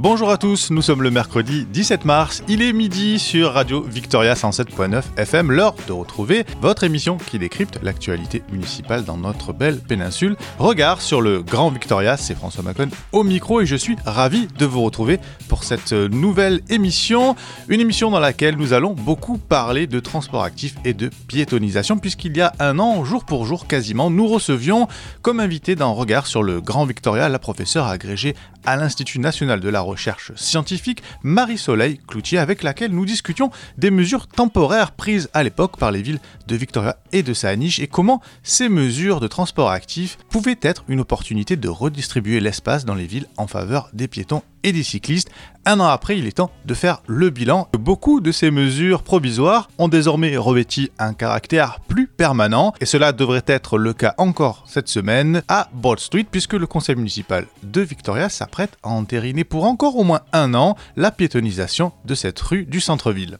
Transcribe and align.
Bonjour 0.00 0.30
à 0.30 0.36
tous, 0.36 0.70
nous 0.70 0.80
sommes 0.80 1.02
le 1.02 1.10
mercredi 1.10 1.66
17 1.72 2.04
mars, 2.04 2.44
il 2.46 2.62
est 2.62 2.72
midi 2.72 3.18
sur 3.18 3.54
Radio 3.54 3.82
Victoria 3.82 4.34
107.9 4.34 5.02
FM, 5.16 5.50
l'heure 5.50 5.74
de 5.88 5.92
retrouver 5.92 6.46
votre 6.60 6.84
émission 6.84 7.16
qui 7.16 7.40
décrypte 7.40 7.80
l'actualité 7.82 8.44
municipale 8.52 9.04
dans 9.04 9.16
notre 9.16 9.52
belle 9.52 9.80
péninsule. 9.80 10.36
Regard 10.60 11.02
sur 11.02 11.20
le 11.20 11.42
Grand 11.42 11.70
Victoria, 11.70 12.16
c'est 12.16 12.36
François 12.36 12.62
Macon 12.62 12.90
au 13.10 13.24
micro 13.24 13.60
et 13.60 13.66
je 13.66 13.74
suis 13.74 13.96
ravi 14.06 14.46
de 14.46 14.66
vous 14.66 14.82
retrouver 14.82 15.18
pour 15.48 15.64
cette 15.64 15.92
nouvelle 15.92 16.60
émission, 16.70 17.34
une 17.66 17.80
émission 17.80 18.12
dans 18.12 18.20
laquelle 18.20 18.56
nous 18.56 18.74
allons 18.74 18.92
beaucoup 18.94 19.36
parler 19.36 19.88
de 19.88 19.98
transport 19.98 20.44
actif 20.44 20.76
et 20.84 20.94
de 20.94 21.10
piétonisation 21.26 21.98
puisqu'il 21.98 22.36
y 22.36 22.40
a 22.40 22.52
un 22.60 22.78
an, 22.78 23.04
jour 23.04 23.24
pour 23.24 23.46
jour 23.46 23.66
quasiment, 23.66 24.10
nous 24.10 24.28
recevions 24.28 24.86
comme 25.22 25.40
invité 25.40 25.74
dans 25.74 25.92
Regard 25.92 26.28
sur 26.28 26.44
le 26.44 26.60
Grand 26.60 26.86
Victoria 26.86 27.28
la 27.28 27.40
professeure 27.40 27.88
agrégée 27.88 28.36
à 28.64 28.76
l'Institut 28.76 29.18
national 29.18 29.58
de 29.58 29.68
la 29.68 29.87
recherche 29.88 30.32
scientifique 30.36 31.02
Marie-Soleil 31.22 32.00
Cloutier 32.06 32.38
avec 32.38 32.62
laquelle 32.62 32.92
nous 32.92 33.04
discutions 33.04 33.50
des 33.76 33.90
mesures 33.90 34.26
temporaires 34.26 34.92
prises 34.92 35.28
à 35.34 35.42
l'époque 35.42 35.78
par 35.78 35.90
les 35.90 36.02
villes 36.02 36.20
de 36.48 36.56
Victoria 36.56 36.96
et 37.12 37.22
de 37.22 37.32
Saanich 37.32 37.78
et 37.78 37.86
comment 37.86 38.20
ces 38.42 38.68
mesures 38.68 39.20
de 39.20 39.28
transport 39.28 39.70
actif 39.70 40.18
pouvaient 40.30 40.58
être 40.62 40.84
une 40.88 41.00
opportunité 41.00 41.56
de 41.56 41.68
redistribuer 41.68 42.40
l'espace 42.40 42.84
dans 42.84 42.94
les 42.94 43.06
villes 43.06 43.28
en 43.36 43.46
faveur 43.46 43.90
des 43.92 44.08
piétons 44.08 44.42
et 44.64 44.72
des 44.72 44.82
cyclistes. 44.82 45.30
Un 45.64 45.80
an 45.80 45.86
après, 45.86 46.18
il 46.18 46.26
est 46.26 46.38
temps 46.38 46.50
de 46.64 46.74
faire 46.74 47.02
le 47.06 47.30
bilan. 47.30 47.68
Beaucoup 47.78 48.20
de 48.20 48.32
ces 48.32 48.50
mesures 48.50 49.02
provisoires 49.02 49.68
ont 49.78 49.88
désormais 49.88 50.36
revêti 50.36 50.90
un 50.98 51.12
caractère 51.14 51.80
plus 51.86 52.06
permanent 52.06 52.72
et 52.80 52.86
cela 52.86 53.12
devrait 53.12 53.44
être 53.46 53.78
le 53.78 53.92
cas 53.92 54.14
encore 54.18 54.64
cette 54.66 54.88
semaine 54.88 55.42
à 55.48 55.68
Broad 55.74 56.00
Street 56.00 56.26
puisque 56.28 56.54
le 56.54 56.66
conseil 56.66 56.96
municipal 56.96 57.46
de 57.62 57.82
Victoria 57.82 58.28
s'apprête 58.28 58.76
à 58.82 58.88
entériner 58.88 59.44
pour 59.44 59.64
encore 59.64 59.96
au 59.96 60.04
moins 60.04 60.22
un 60.32 60.54
an 60.54 60.76
la 60.96 61.10
piétonisation 61.10 61.92
de 62.04 62.14
cette 62.14 62.40
rue 62.40 62.64
du 62.64 62.80
centre-ville. 62.80 63.38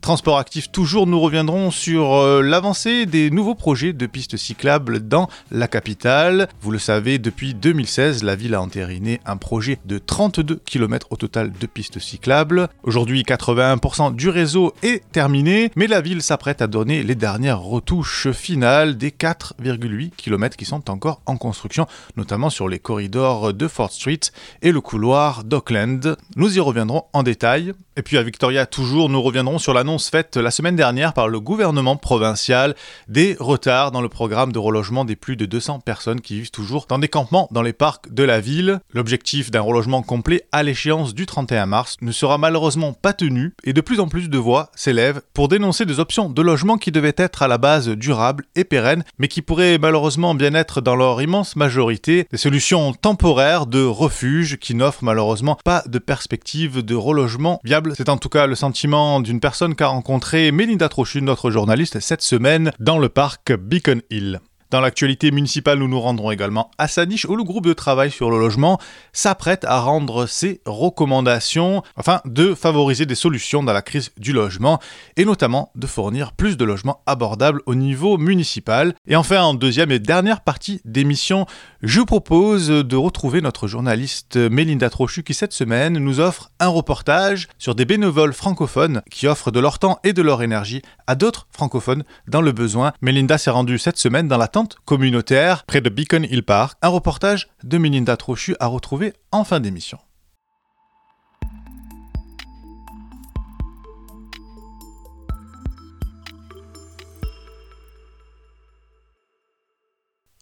Transport 0.00 0.38
actif 0.38 0.70
toujours, 0.70 1.06
nous 1.06 1.18
reviendrons 1.18 1.70
sur 1.70 2.14
euh, 2.14 2.42
l'avancée 2.42 3.06
des 3.06 3.30
nouveaux 3.30 3.54
projets 3.54 3.92
de 3.92 4.06
pistes 4.06 4.36
cyclables 4.36 5.00
dans 5.00 5.28
la 5.50 5.68
capitale. 5.68 6.48
Vous 6.60 6.70
le 6.70 6.78
savez, 6.78 7.18
depuis 7.18 7.54
2016, 7.54 8.22
la 8.22 8.36
ville 8.36 8.54
a 8.54 8.62
entériné 8.62 9.20
un 9.26 9.36
projet 9.36 9.78
de 9.84 9.98
32 9.98 10.60
km 10.64 11.08
au 11.10 11.16
total 11.16 11.52
de 11.52 11.66
pistes 11.66 11.98
cyclables. 11.98 12.68
Aujourd'hui, 12.84 13.22
81% 13.22 14.14
du 14.14 14.28
réseau 14.28 14.72
est 14.82 15.02
terminé, 15.10 15.72
mais 15.74 15.86
la 15.86 16.00
ville 16.00 16.22
s'apprête 16.22 16.62
à 16.62 16.66
donner 16.66 17.02
les 17.02 17.14
dernières 17.14 17.60
retouches 17.60 18.30
finales 18.30 18.96
des 18.96 19.10
4,8 19.10 20.10
km 20.16 20.56
qui 20.56 20.64
sont 20.64 20.88
encore 20.90 21.20
en 21.26 21.36
construction, 21.36 21.86
notamment 22.16 22.50
sur 22.50 22.68
les 22.68 22.78
corridors 22.78 23.52
de 23.52 23.66
Fort 23.68 23.92
Street 23.92 24.20
et 24.62 24.72
le 24.72 24.80
couloir 24.80 25.42
d'Auckland. 25.42 26.16
Nous 26.36 26.56
y 26.56 26.60
reviendrons 26.60 27.04
en 27.12 27.22
détail. 27.22 27.72
Et 27.98 28.02
puis 28.02 28.18
à 28.18 28.22
Victoria, 28.22 28.66
toujours, 28.66 29.08
nous 29.08 29.22
reviendrons 29.22 29.58
sur 29.58 29.72
l'annonce 29.86 30.10
faite 30.10 30.36
la 30.36 30.50
semaine 30.50 30.74
dernière 30.74 31.12
par 31.12 31.28
le 31.28 31.38
gouvernement 31.38 31.94
provincial. 31.94 32.74
Des 33.06 33.36
retards 33.38 33.92
dans 33.92 34.00
le 34.00 34.08
programme 34.08 34.50
de 34.50 34.58
relogement 34.58 35.04
des 35.04 35.14
plus 35.14 35.36
de 35.36 35.46
200 35.46 35.78
personnes 35.78 36.20
qui 36.20 36.40
vivent 36.40 36.50
toujours 36.50 36.86
dans 36.88 36.98
des 36.98 37.06
campements 37.06 37.46
dans 37.52 37.62
les 37.62 37.72
parcs 37.72 38.12
de 38.12 38.24
la 38.24 38.40
ville. 38.40 38.80
L'objectif 38.92 39.52
d'un 39.52 39.60
relogement 39.60 40.02
complet 40.02 40.42
à 40.50 40.64
l'échéance 40.64 41.14
du 41.14 41.24
31 41.24 41.66
mars 41.66 41.98
ne 42.02 42.10
sera 42.10 42.36
malheureusement 42.36 42.94
pas 42.94 43.12
tenu 43.12 43.54
et 43.62 43.72
de 43.72 43.80
plus 43.80 44.00
en 44.00 44.08
plus 44.08 44.28
de 44.28 44.38
voix 44.38 44.72
s'élèvent 44.74 45.22
pour 45.32 45.46
dénoncer 45.46 45.86
des 45.86 46.00
options 46.00 46.30
de 46.30 46.42
logement 46.42 46.78
qui 46.78 46.90
devaient 46.90 47.14
être 47.16 47.44
à 47.44 47.48
la 47.48 47.56
base 47.56 47.88
durables 47.88 48.44
et 48.56 48.64
pérennes, 48.64 49.04
mais 49.20 49.28
qui 49.28 49.40
pourraient 49.40 49.78
malheureusement 49.78 50.34
bien 50.34 50.54
être 50.54 50.80
dans 50.80 50.96
leur 50.96 51.22
immense 51.22 51.54
majorité. 51.54 52.26
Des 52.32 52.38
solutions 52.38 52.92
temporaires 52.92 53.66
de 53.66 53.84
refuge 53.84 54.56
qui 54.56 54.74
n'offrent 54.74 55.04
malheureusement 55.04 55.56
pas 55.64 55.84
de 55.86 56.00
perspective 56.00 56.84
de 56.84 56.94
relogement 56.96 57.60
viable. 57.62 57.92
C'est 57.96 58.08
en 58.08 58.16
tout 58.16 58.28
cas 58.28 58.48
le 58.48 58.56
sentiment 58.56 59.20
d'une 59.20 59.38
personne 59.38 59.75
qu'a 59.76 59.86
rencontré 59.86 60.50
Mélinda 60.50 60.88
Trochu, 60.88 61.22
notre 61.22 61.50
journaliste, 61.50 62.00
cette 62.00 62.22
semaine 62.22 62.72
dans 62.80 62.98
le 62.98 63.08
parc 63.08 63.52
Beacon 63.52 64.02
Hill. 64.10 64.40
Dans 64.70 64.80
l'actualité 64.80 65.30
municipale, 65.30 65.78
nous 65.78 65.86
nous 65.86 66.00
rendrons 66.00 66.32
également 66.32 66.72
à 66.76 66.88
Saniche 66.88 67.24
où 67.24 67.36
le 67.36 67.44
groupe 67.44 67.66
de 67.66 67.72
travail 67.72 68.10
sur 68.10 68.32
le 68.32 68.38
logement 68.38 68.80
s'apprête 69.12 69.64
à 69.64 69.78
rendre 69.78 70.26
ses 70.26 70.60
recommandations 70.66 71.84
afin 71.96 72.20
de 72.24 72.52
favoriser 72.52 73.06
des 73.06 73.14
solutions 73.14 73.62
dans 73.62 73.72
la 73.72 73.82
crise 73.82 74.10
du 74.18 74.32
logement 74.32 74.80
et 75.16 75.24
notamment 75.24 75.70
de 75.76 75.86
fournir 75.86 76.32
plus 76.32 76.56
de 76.56 76.64
logements 76.64 77.00
abordables 77.06 77.62
au 77.66 77.76
niveau 77.76 78.18
municipal. 78.18 78.94
Et 79.06 79.14
enfin, 79.14 79.40
en 79.40 79.54
deuxième 79.54 79.92
et 79.92 80.00
dernière 80.00 80.40
partie 80.40 80.80
d'émission, 80.84 81.46
je 81.82 82.00
propose 82.00 82.68
de 82.68 82.96
retrouver 82.96 83.42
notre 83.42 83.68
journaliste 83.68 84.36
Mélinda 84.36 84.90
Trochu 84.90 85.22
qui 85.22 85.34
cette 85.34 85.52
semaine 85.52 85.96
nous 85.98 86.18
offre 86.18 86.50
un 86.58 86.68
reportage 86.68 87.46
sur 87.58 87.76
des 87.76 87.84
bénévoles 87.84 88.32
francophones 88.32 89.02
qui 89.12 89.28
offrent 89.28 89.52
de 89.52 89.60
leur 89.60 89.78
temps 89.78 90.00
et 90.02 90.12
de 90.12 90.22
leur 90.22 90.42
énergie 90.42 90.82
à 91.06 91.14
d'autres 91.14 91.46
francophones 91.52 92.02
dans 92.26 92.40
le 92.40 92.50
besoin. 92.50 92.92
Mélinda 93.00 93.38
s'est 93.38 93.50
rendue 93.50 93.78
cette 93.78 93.98
semaine 93.98 94.26
dans 94.26 94.38
la 94.38 94.48
communautaire 94.84 95.64
près 95.64 95.80
de 95.80 95.90
Beacon 95.90 96.24
Hill 96.24 96.42
Park. 96.42 96.78
Un 96.80 96.88
reportage 96.88 97.48
de 97.62 97.78
Mélinda 97.78 98.16
Trochu 98.16 98.56
à 98.60 98.66
retrouver 98.66 99.12
en 99.32 99.44
fin 99.44 99.60
d'émission. 99.60 99.98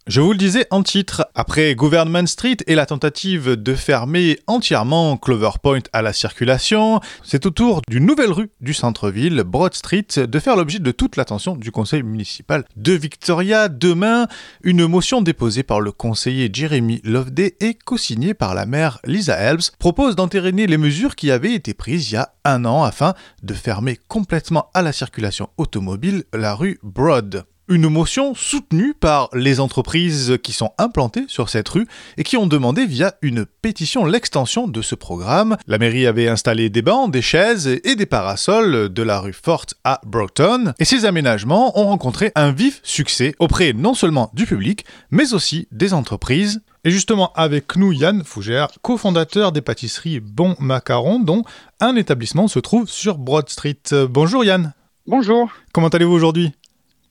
Je 0.07 0.21
vous 0.21 0.33
le 0.33 0.39
disais 0.39 0.67
en 0.71 0.83
titre, 0.83 1.27
après 1.35 1.75
Government 1.75 2.27
Street 2.27 2.59
et 2.67 2.75
la 2.75 2.85
tentative 2.85 3.53
de 3.57 3.75
fermer 3.75 4.39
entièrement 4.47 5.17
Clover 5.17 5.53
Point 5.63 5.81
à 5.95 6.03
la 6.03 6.13
circulation, 6.13 7.01
c'est 7.23 7.47
au 7.47 7.51
tour 7.51 7.81
d'une 7.89 8.05
nouvelle 8.05 8.31
rue 8.31 8.51
du 8.61 8.75
centre-ville, 8.75 9.45
Broad 9.47 9.73
Street, 9.73 10.07
de 10.19 10.39
faire 10.39 10.57
l'objet 10.57 10.79
de 10.79 10.91
toute 10.91 11.17
l'attention 11.17 11.57
du 11.57 11.71
conseil 11.71 12.03
municipal 12.03 12.67
de 12.77 12.93
Victoria. 12.93 13.71
Demain, 13.71 14.29
une 14.63 14.87
motion 14.87 15.23
déposée 15.23 15.63
par 15.63 15.81
le 15.81 15.91
conseiller 15.91 16.51
Jeremy 16.53 17.01
Loveday 17.03 17.57
et 17.61 17.73
co-signée 17.73 18.35
par 18.35 18.55
la 18.55 18.67
maire 18.67 18.99
Lisa 19.07 19.37
Helms 19.37 19.71
propose 19.79 20.17
d'entériner 20.17 20.67
les 20.67 20.77
mesures 20.77 21.17
qui 21.17 21.31
avaient 21.31 21.55
été 21.55 21.73
prises 21.73 22.11
il 22.11 22.15
y 22.15 22.19
a 22.19 22.35
un 22.45 22.67
an 22.67 22.85
afin 22.85 23.15
de 23.43 23.55
fermer 23.55 23.99
complètement 24.07 24.69
à 24.75 24.83
la 24.83 24.93
circulation 24.93 25.49
automobile 25.57 26.25
la 26.35 26.55
rue 26.55 26.79
Broad. 26.83 27.47
Une 27.67 27.89
motion 27.89 28.35
soutenue 28.35 28.93
par 28.93 29.31
les 29.33 29.59
entreprises 29.59 30.37
qui 30.43 30.53
sont 30.53 30.73
implantées 30.77 31.25
sur 31.29 31.49
cette 31.49 31.71
rue 31.71 31.87
et 32.19 32.23
qui 32.23 32.37
ont 32.37 32.47
demandé 32.47 32.85
via 32.85 33.15
une 33.23 33.47
pétition 33.47 34.05
l'extension 34.05 34.69
de 34.69 34.83
ce 34.83 34.95
programme. 34.95 35.57
La 35.67 35.79
mairie 35.79 36.07
avait 36.07 36.29
installé 36.29 36.69
des 36.69 36.83
bancs, 36.83 37.11
des 37.11 37.23
chaises 37.23 37.67
et 37.67 37.97
des 37.97 38.05
parasols 38.05 38.93
de 38.93 39.03
la 39.03 39.19
rue 39.19 39.33
Forte 39.33 39.77
à 39.83 40.03
Broughton 40.05 40.75
et 40.79 40.85
ces 40.85 41.07
aménagements 41.07 41.79
ont 41.81 41.87
rencontré 41.87 42.33
un 42.35 42.53
vif 42.53 42.81
succès 42.83 43.35
auprès 43.39 43.73
non 43.73 43.95
seulement 43.95 44.31
du 44.35 44.45
public 44.45 44.85
mais 45.11 45.33
aussi 45.33 45.67
des 45.73 45.95
entreprises. 45.95 46.61
Et 46.85 46.91
justement 46.91 47.33
avec 47.33 47.77
nous 47.77 47.93
Yann 47.93 48.25
Fougère, 48.25 48.69
cofondateur 48.83 49.53
des 49.53 49.63
pâtisseries 49.63 50.21
Bon 50.21 50.55
Macaron 50.59 51.19
dont 51.19 51.45
un 51.81 51.97
établissement 51.97 52.47
se 52.47 52.59
trouve 52.59 52.91
sur 52.91 53.17
Broad 53.17 53.49
Street. 53.49 53.81
Bonjour 54.11 54.45
Yann. 54.45 54.75
Bonjour. 55.07 55.51
Comment 55.73 55.89
allez-vous 55.89 56.13
aujourd'hui? 56.13 56.53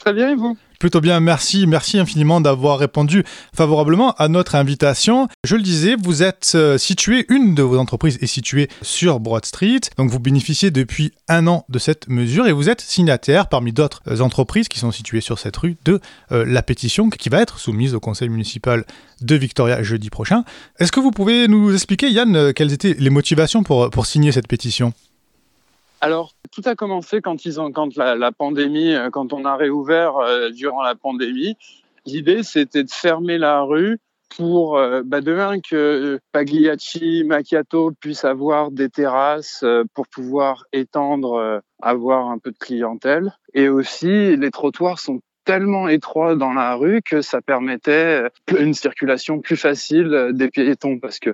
Très 0.04 0.12
bien, 0.12 0.32
et 0.32 0.36
vous 0.36 0.58
Plutôt 0.82 1.00
bien, 1.00 1.22
merci. 1.22 1.66
Merci 1.66 1.98
infiniment 1.98 2.42
d'avoir 2.42 2.78
répondu 2.78 3.24
favorablement 3.56 4.12
à 4.16 4.28
notre 4.28 4.56
invitation. 4.56 5.30
Je 5.46 5.56
le 5.56 5.62
disais, 5.62 5.96
vous 5.96 6.24
êtes 6.24 6.52
euh, 6.56 6.78
situé, 6.78 7.26
une 7.30 7.56
de 7.56 7.64
vos 7.64 7.78
entreprises 7.78 8.18
est 8.22 8.28
située 8.28 8.68
sur 8.82 9.22
Broad 9.22 9.46
Street, 9.46 9.80
donc 9.98 10.10
vous 10.10 10.20
bénéficiez 10.20 10.72
depuis 10.72 11.14
un 11.30 11.48
an 11.48 11.64
de 11.70 11.80
cette 11.80 12.10
mesure 12.10 12.48
et 12.48 12.52
vous 12.52 12.68
êtes 12.68 12.82
signataire 12.82 13.48
parmi 13.48 13.72
d'autres 13.72 14.02
euh, 14.10 14.20
entreprises 14.20 14.68
qui 14.68 14.80
sont 14.80 14.92
situées 14.92 15.22
sur 15.22 15.40
cette 15.40 15.56
rue 15.56 15.78
de 15.86 16.02
euh, 16.34 16.44
la 16.46 16.64
pétition 16.64 17.10
qui 17.10 17.30
va 17.30 17.40
être 17.40 17.60
soumise 17.60 17.96
au 17.96 18.02
conseil 18.02 18.28
municipal 18.28 18.84
de 19.22 19.36
Victoria 19.36 19.84
jeudi 19.84 20.10
prochain. 20.10 20.44
Est-ce 20.80 20.92
que 20.92 21.00
vous 21.00 21.12
pouvez 21.12 21.48
nous 21.48 21.74
expliquer, 21.74 22.12
Yann, 22.12 22.52
quelles 22.52 22.74
étaient 22.74 22.98
les 23.00 23.10
motivations 23.10 23.64
pour, 23.64 23.90
pour 23.90 24.06
signer 24.06 24.34
cette 24.34 24.50
pétition? 24.50 24.92
Alors, 26.04 26.34
tout 26.52 26.64
a 26.66 26.76
commencé 26.76 27.22
quand, 27.22 27.46
ils 27.46 27.62
ont, 27.62 27.72
quand 27.72 27.96
la, 27.96 28.32
pandémie, 28.34 28.94
euh, 28.94 29.10
quand 29.10 29.32
on 29.32 29.46
a 29.46 29.56
réouvert 29.56 30.18
euh, 30.18 30.50
durant 30.50 30.82
la 30.82 30.96
pandémie. 30.96 31.56
L'idée, 32.06 32.44
c'était 32.44 32.84
de 32.84 32.92
fermer 32.92 33.38
la 33.38 33.62
rue 33.62 34.00
pour 34.36 34.78
euh, 34.78 35.02
bah, 35.06 35.22
demain 35.22 35.62
que 35.62 36.20
Pagliacci, 36.34 37.24
Macchiato 37.24 37.94
puissent 38.02 38.26
avoir 38.26 38.70
des 38.70 38.90
terrasses 38.90 39.64
pour 39.94 40.10
pouvoir 40.10 40.66
étendre, 40.74 41.62
avoir 41.82 42.28
un 42.32 42.38
peu 42.38 42.52
de 42.52 42.58
clientèle. 42.58 43.32
Et 43.54 43.70
aussi, 43.70 44.36
les 44.36 44.52
trottoirs 44.52 45.00
sont 45.00 45.22
tellement 45.46 45.88
étroits 45.88 46.36
dans 46.36 46.52
la 46.52 46.76
rue 46.76 47.02
que 47.02 47.22
ça 47.22 47.42
permettait 47.42 48.24
une 48.60 48.74
circulation 48.74 49.40
plus 49.40 49.58
facile 49.58 50.32
des 50.34 50.50
piétons 50.50 51.00
parce 51.00 51.20
que 51.20 51.34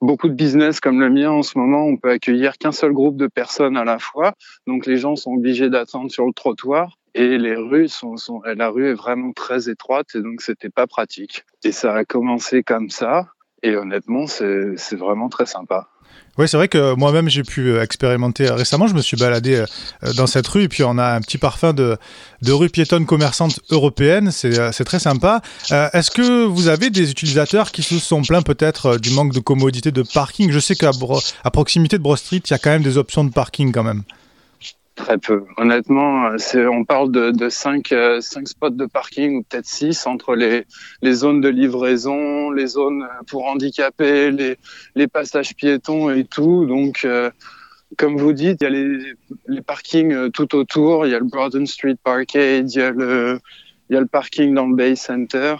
beaucoup 0.00 0.28
de 0.28 0.34
business 0.34 0.80
comme 0.80 1.00
le 1.00 1.10
mien 1.10 1.30
en 1.30 1.42
ce 1.42 1.58
moment, 1.58 1.84
on 1.84 1.96
peut 1.96 2.10
accueillir 2.10 2.58
qu'un 2.58 2.72
seul 2.72 2.92
groupe 2.92 3.16
de 3.16 3.26
personnes 3.26 3.76
à 3.76 3.84
la 3.84 3.98
fois. 3.98 4.34
Donc 4.66 4.86
les 4.86 4.96
gens 4.96 5.16
sont 5.16 5.32
obligés 5.32 5.70
d'attendre 5.70 6.10
sur 6.10 6.26
le 6.26 6.32
trottoir 6.32 6.98
et 7.14 7.38
les 7.38 7.56
rues 7.56 7.88
sont, 7.88 8.16
sont, 8.16 8.40
la 8.44 8.68
rue 8.68 8.90
est 8.90 8.94
vraiment 8.94 9.32
très 9.32 9.68
étroite 9.68 10.08
et 10.14 10.22
donc 10.22 10.40
c'était 10.42 10.70
pas 10.70 10.86
pratique. 10.86 11.44
Et 11.64 11.72
ça 11.72 11.94
a 11.94 12.04
commencé 12.04 12.62
comme 12.62 12.90
ça 12.90 13.28
et 13.62 13.76
honnêtement 13.76 14.26
c'est 14.26 14.96
vraiment 14.96 15.28
très 15.28 15.46
sympa. 15.46 15.88
Oui, 16.38 16.48
c'est 16.48 16.56
vrai 16.56 16.68
que 16.68 16.94
moi-même 16.94 17.28
j'ai 17.28 17.42
pu 17.42 17.68
euh, 17.68 17.82
expérimenter 17.82 18.48
euh, 18.48 18.54
récemment. 18.54 18.86
Je 18.86 18.94
me 18.94 19.02
suis 19.02 19.16
baladé 19.16 19.56
euh, 19.56 20.12
dans 20.14 20.26
cette 20.26 20.46
rue 20.46 20.62
et 20.62 20.68
puis 20.68 20.82
on 20.84 20.96
a 20.96 21.14
un 21.14 21.20
petit 21.20 21.38
parfum 21.38 21.74
de, 21.74 21.98
rue 22.48 22.70
piétonne 22.70 23.04
commerçante 23.04 23.60
européenne. 23.70 24.30
C'est 24.30 24.84
très 24.84 25.00
sympa. 25.00 25.42
Est-ce 25.70 26.10
que 26.10 26.46
vous 26.46 26.68
avez 26.68 26.90
des 26.90 27.10
utilisateurs 27.10 27.72
qui 27.72 27.82
se 27.82 27.98
sont 27.98 28.22
plaints 28.22 28.42
peut-être 28.42 28.96
du 28.96 29.10
manque 29.10 29.34
de 29.34 29.40
commodité 29.40 29.90
de 29.90 30.02
parking? 30.02 30.50
Je 30.50 30.58
sais 30.58 30.76
qu'à 30.76 30.92
proximité 31.52 31.98
de 31.98 32.02
Broad 32.02 32.18
Street, 32.18 32.40
il 32.44 32.50
y 32.50 32.54
a 32.54 32.58
quand 32.58 32.70
même 32.70 32.82
des 32.82 32.96
options 32.96 33.24
de 33.24 33.30
parking 33.30 33.72
quand 33.72 33.84
même. 33.84 34.02
Très 35.00 35.16
peu. 35.16 35.44
Honnêtement, 35.56 36.30
on 36.54 36.84
parle 36.84 37.10
de, 37.10 37.30
de 37.30 37.48
5, 37.48 37.90
euh, 37.92 38.20
spots 38.20 38.70
de 38.70 38.84
parking 38.84 39.38
ou 39.38 39.42
peut-être 39.42 39.66
6 39.66 40.06
entre 40.06 40.34
les, 40.34 40.66
les 41.00 41.12
zones 41.14 41.40
de 41.40 41.48
livraison, 41.48 42.50
les 42.50 42.66
zones 42.66 43.08
pour 43.26 43.46
handicapés, 43.46 44.30
les, 44.30 44.58
les 44.94 45.08
passages 45.08 45.54
piétons 45.56 46.10
et 46.10 46.24
tout. 46.24 46.66
Donc, 46.66 47.00
euh, 47.04 47.30
comme 47.96 48.18
vous 48.18 48.34
dites, 48.34 48.58
il 48.60 48.64
y 48.64 48.66
a 48.66 48.70
les, 48.70 49.14
les 49.48 49.62
parkings 49.62 50.12
euh, 50.12 50.28
tout 50.28 50.54
autour. 50.54 51.06
Il 51.06 51.12
y 51.12 51.14
a 51.14 51.18
le 51.18 51.24
Broaden 51.24 51.66
Street 51.66 51.96
Parkade, 52.02 52.70
il 52.70 52.78
y 52.78 52.82
a 52.82 52.90
le, 52.90 53.40
il 53.88 53.94
y 53.94 53.96
a 53.96 54.00
le 54.00 54.06
parking 54.06 54.54
dans 54.54 54.66
le 54.66 54.76
Bay 54.76 54.96
Center. 54.96 55.56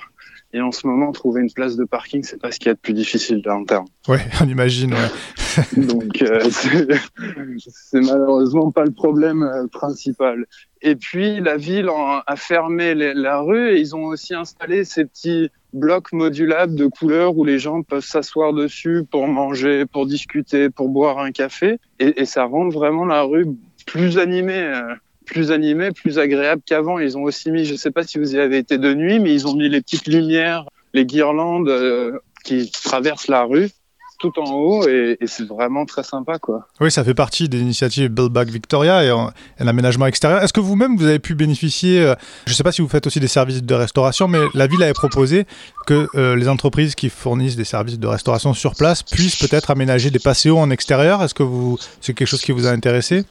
Et 0.53 0.61
en 0.61 0.73
ce 0.73 0.87
moment, 0.87 1.13
trouver 1.13 1.43
une 1.43 1.53
place 1.53 1.77
de 1.77 1.85
parking, 1.85 2.25
c'est 2.25 2.41
pas 2.41 2.51
ce 2.51 2.59
qu'il 2.59 2.67
y 2.67 2.71
a 2.71 2.75
de 2.75 2.81
plus 2.81 2.93
difficile 2.93 3.41
en 3.49 3.65
terme. 3.65 3.87
Oui, 4.09 4.19
on 4.43 4.49
imagine. 4.49 4.93
Ouais. 4.95 5.63
Donc, 5.77 6.23
euh, 6.23 6.41
c'est 7.59 8.01
malheureusement 8.01 8.73
pas 8.73 8.85
le 8.85 8.91
problème 8.91 9.45
euh, 9.45 9.69
principal. 9.69 10.47
Et 10.83 10.97
puis, 10.97 11.41
la 11.41 11.57
ville 11.57 11.89
a 12.27 12.37
fermé 12.37 12.95
la 12.95 13.41
rue 13.41 13.71
et 13.71 13.81
ils 13.81 13.95
ont 13.95 14.05
aussi 14.05 14.35
installé 14.35 14.85
ces 14.85 15.05
petits 15.05 15.51
blocs 15.75 16.13
modulables 16.13 16.75
de 16.75 16.87
couleurs 16.87 17.37
où 17.37 17.45
les 17.45 17.59
gens 17.59 17.83
peuvent 17.83 18.05
s'asseoir 18.05 18.55
dessus 18.55 19.05
pour 19.09 19.29
manger, 19.29 19.85
pour 19.85 20.07
discuter, 20.07 20.71
pour 20.71 20.89
boire 20.89 21.19
un 21.19 21.33
café. 21.33 21.79
Et, 21.99 22.23
et 22.23 22.25
ça 22.25 22.45
rend 22.45 22.71
vraiment 22.71 23.05
la 23.05 23.23
rue 23.23 23.47
plus 23.87 24.17
animée. 24.19 24.55
Euh 24.55 24.95
plus 25.31 25.53
animé, 25.53 25.93
plus 25.93 26.19
agréable 26.19 26.61
qu'avant. 26.67 26.99
Ils 26.99 27.17
ont 27.17 27.23
aussi 27.23 27.51
mis, 27.51 27.65
je 27.65 27.73
ne 27.73 27.79
sais 27.79 27.93
pas 27.93 28.03
si 28.03 28.19
vous 28.19 28.35
y 28.35 28.39
avez 28.39 28.59
été 28.59 28.79
de 28.79 28.93
nuit, 28.93 29.21
mais 29.21 29.33
ils 29.33 29.47
ont 29.47 29.55
mis 29.55 29.69
les 29.69 29.81
petites 29.81 30.09
lumières, 30.09 30.65
les 30.93 31.07
guirlandes 31.07 31.69
euh, 31.69 32.19
qui 32.45 32.71
traversent 32.71 33.29
la 33.29 33.45
rue 33.45 33.71
tout 34.19 34.39
en 34.39 34.53
haut 34.53 34.87
et, 34.87 35.17
c'est 35.25 35.49
vraiment 35.49 35.87
très 35.87 36.03
sympa 36.03 36.39
quoi. 36.39 36.69
Oui, 36.79 36.91
ça 36.91 37.03
fait 37.03 37.15
partie 37.15 37.49
des 37.49 37.59
initiatives 37.59 38.11
Build 38.11 38.31
Back 38.31 38.49
Victoria 38.49 39.03
et, 39.03 39.65
l'aménagement 39.65 40.05
extérieur. 40.05 40.43
Est-ce 40.43 40.53
que 40.53 40.61
vous-même 40.61 40.95
vous 40.99 41.07
avez 41.07 41.19
pu 41.19 41.35
bénéficier, 41.35 42.03
euh, 42.03 42.15
je 42.45 42.53
ne 42.53 42.55
sais 42.55 42.63
pas 42.63 42.71
si 42.71 42.83
vous 42.83 42.89
faites 42.89 43.07
aussi 43.07 43.19
des 43.19 43.29
services 43.29 43.63
de 43.63 43.75
restauration, 43.75 44.29
mais 44.29 44.41
la 44.53 44.67
ville 44.67 44.83
avait 44.83 44.93
proposé 44.93 45.47
que 45.87 46.07
euh, 46.17 46.37
les 46.37 46.49
entreprises 46.49 46.95
qui 46.95 47.09
fournissent 47.09 47.57
des 47.57 47.65
services 47.65 47.99
de 47.99 48.07
restauration 48.07 48.53
sur 48.53 48.75
place 48.75 49.03
puissent 49.03 49.37
peut-être 49.37 49.71
aménager 49.71 50.11
des 50.11 50.19
passéos 50.19 50.59
en 50.59 50.69
extérieur. 50.69 51.23
Est-ce 51.23 51.33
que 51.33 51.43
vous 51.43 51.79
c'est 52.03 52.13
quelque 52.13 52.29
chose 52.29 52.43
qui 52.43 52.53
vous 52.53 52.67
a 52.67 52.71
intéressé? 52.71 53.25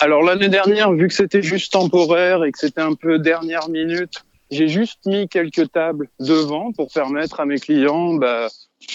Alors 0.00 0.22
l'année 0.22 0.48
dernière, 0.48 0.92
vu 0.92 1.08
que 1.08 1.14
c'était 1.14 1.42
juste 1.42 1.72
temporaire 1.72 2.44
et 2.44 2.52
que 2.52 2.58
c'était 2.58 2.80
un 2.80 2.94
peu 2.94 3.18
dernière 3.18 3.68
minute, 3.68 4.24
j'ai 4.50 4.68
juste 4.68 5.04
mis 5.06 5.28
quelques 5.28 5.70
tables 5.72 6.08
devant 6.20 6.72
pour 6.72 6.90
permettre 6.92 7.40
à 7.40 7.46
mes 7.46 7.58
clients, 7.58 8.14
bah, 8.14 8.48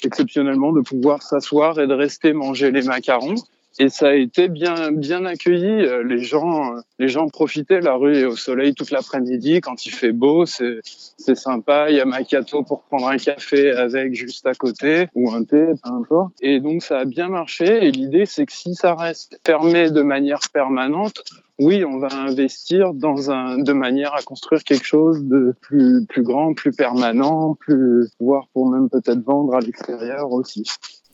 exceptionnellement, 0.03 0.71
de 0.71 0.81
pouvoir 0.81 1.21
s'asseoir 1.21 1.79
et 1.79 1.87
de 1.87 1.93
rester 1.93 2.33
manger 2.33 2.71
les 2.71 2.83
macarons. 2.83 3.35
Et 3.79 3.89
ça 3.89 4.09
a 4.09 4.13
été 4.13 4.49
bien 4.49 4.91
bien 4.91 5.25
accueilli. 5.25 5.65
Euh, 5.65 6.03
les 6.03 6.19
gens 6.19 6.75
les 6.99 7.07
gens 7.07 7.27
profitaient. 7.27 7.81
La 7.81 7.95
rue 7.95 8.17
est 8.17 8.25
au 8.25 8.35
soleil 8.35 8.73
toute 8.73 8.91
l'après-midi. 8.91 9.61
Quand 9.61 9.85
il 9.85 9.91
fait 9.91 10.11
beau, 10.11 10.45
c'est 10.45 10.79
c'est 10.83 11.35
sympa. 11.35 11.89
Il 11.89 11.95
y 11.95 11.99
a 11.99 12.05
macchiato 12.05 12.63
pour 12.63 12.83
prendre 12.83 13.07
un 13.07 13.17
café 13.17 13.71
avec 13.71 14.13
juste 14.13 14.45
à 14.45 14.53
côté 14.53 15.07
ou 15.15 15.31
un 15.31 15.43
thé, 15.43 15.65
peu 15.83 15.89
importe. 15.89 16.33
Et 16.41 16.59
donc 16.59 16.83
ça 16.83 16.99
a 16.99 17.05
bien 17.05 17.29
marché. 17.29 17.85
Et 17.85 17.91
l'idée 17.91 18.25
c'est 18.25 18.45
que 18.45 18.53
si 18.53 18.75
ça 18.75 18.95
reste 18.95 19.39
fermé 19.45 19.89
de 19.89 20.01
manière 20.01 20.39
permanente, 20.53 21.23
oui, 21.59 21.85
on 21.85 21.99
va 21.99 22.13
investir 22.13 22.93
dans 22.93 23.29
un, 23.29 23.59
de 23.59 23.73
manière 23.73 24.15
à 24.15 24.21
construire 24.21 24.63
quelque 24.63 24.85
chose 24.85 25.23
de 25.23 25.53
plus, 25.61 26.05
plus 26.07 26.23
grand, 26.23 26.53
plus 26.53 26.71
permanent, 26.71 27.55
plus, 27.55 28.09
voire 28.19 28.47
pour 28.53 28.69
même 28.69 28.89
peut-être 28.89 29.23
vendre 29.23 29.55
à 29.55 29.59
l'extérieur 29.59 30.31
aussi. 30.31 30.63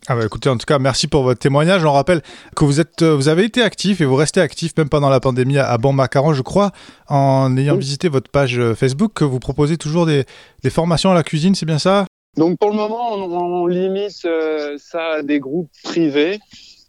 Ah 0.07 0.15
bah 0.15 0.25
écoutez, 0.25 0.49
en 0.49 0.57
tout 0.57 0.65
cas, 0.65 0.79
merci 0.79 1.07
pour 1.07 1.23
votre 1.23 1.39
témoignage. 1.39 1.83
On 1.85 1.91
rappelle 1.91 2.21
que 2.55 2.63
vous 2.63 2.79
êtes, 2.79 3.01
euh, 3.01 3.15
vous 3.15 3.27
avez 3.27 3.43
été 3.43 3.61
actif 3.61 4.01
et 4.01 4.05
vous 4.05 4.15
restez 4.15 4.41
actif 4.41 4.71
même 4.77 4.89
pendant 4.89 5.09
la 5.09 5.19
pandémie 5.19 5.57
à 5.57 5.77
Bon 5.77 5.93
Macaron, 5.93 6.33
je 6.33 6.41
crois, 6.41 6.71
en 7.09 7.55
ayant 7.57 7.75
visité 7.75 8.07
votre 8.09 8.31
page 8.31 8.57
euh, 8.57 8.73
Facebook, 8.73 9.13
que 9.13 9.25
vous 9.25 9.39
proposez 9.39 9.77
toujours 9.77 10.05
des, 10.05 10.25
des 10.63 10.69
formations 10.69 11.11
à 11.11 11.13
la 11.13 11.23
cuisine, 11.23 11.53
c'est 11.53 11.65
bien 11.65 11.79
ça? 11.79 12.05
Donc 12.37 12.57
pour 12.57 12.69
le 12.69 12.75
moment, 12.75 13.13
on, 13.13 13.67
limite 13.67 14.23
euh, 14.25 14.77
ça 14.77 15.15
à 15.17 15.21
des 15.23 15.39
groupes 15.39 15.69
privés. 15.83 16.39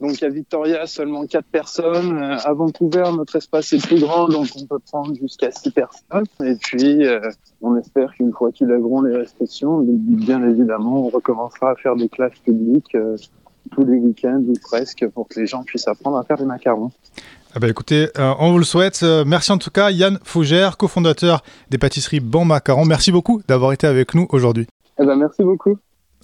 Donc 0.01 0.23
à 0.23 0.29
Victoria, 0.29 0.87
seulement 0.87 1.27
quatre 1.27 1.47
personnes. 1.47 2.17
Euh, 2.17 2.37
à 2.43 2.53
Vancouver, 2.55 3.05
notre 3.15 3.37
espace 3.37 3.73
est 3.75 3.87
plus 3.87 4.01
grand, 4.01 4.29
donc 4.29 4.49
on 4.57 4.65
peut 4.65 4.79
prendre 4.79 5.15
jusqu'à 5.15 5.51
six 5.51 5.71
personnes. 5.71 6.25
Et 6.43 6.55
puis, 6.55 7.07
euh, 7.07 7.21
on 7.61 7.77
espère 7.77 8.13
qu'une 8.15 8.33
fois 8.33 8.51
qu'ils 8.51 8.69
lèveront 8.69 9.03
les 9.03 9.17
restrictions, 9.17 9.83
bien 9.85 10.43
évidemment, 10.49 11.07
on 11.07 11.09
recommencera 11.09 11.73
à 11.73 11.75
faire 11.75 11.97
des 11.97 12.09
classes 12.09 12.39
publiques 12.43 12.95
euh, 12.95 13.17
tous 13.73 13.85
les 13.85 13.99
week-ends 13.99 14.43
ou 14.49 14.55
presque 14.63 15.07
pour 15.09 15.29
que 15.29 15.39
les 15.39 15.47
gens 15.47 15.65
puissent 15.65 15.89
apprendre 15.89 16.17
à 16.17 16.25
faire 16.25 16.39
des 16.39 16.47
macarons. 16.47 16.91
Ah 17.55 17.59
bah 17.59 17.69
écoutez, 17.69 18.07
on 18.17 18.53
vous 18.53 18.59
le 18.59 18.65
souhaite. 18.65 19.05
merci 19.27 19.51
en 19.51 19.59
tout 19.59 19.73
cas, 19.73 19.91
Yann 19.91 20.19
Fougère, 20.23 20.77
cofondateur 20.77 21.43
des 21.69 21.79
pâtisseries 21.79 22.21
Bon 22.21 22.45
Macaron. 22.45 22.85
Merci 22.85 23.11
beaucoup 23.11 23.43
d'avoir 23.49 23.73
été 23.73 23.89
avec 23.89 24.15
nous 24.15 24.29
aujourd'hui. 24.31 24.67
Eh 25.01 25.05
ben, 25.05 25.17
merci 25.17 25.43
beaucoup. 25.43 25.77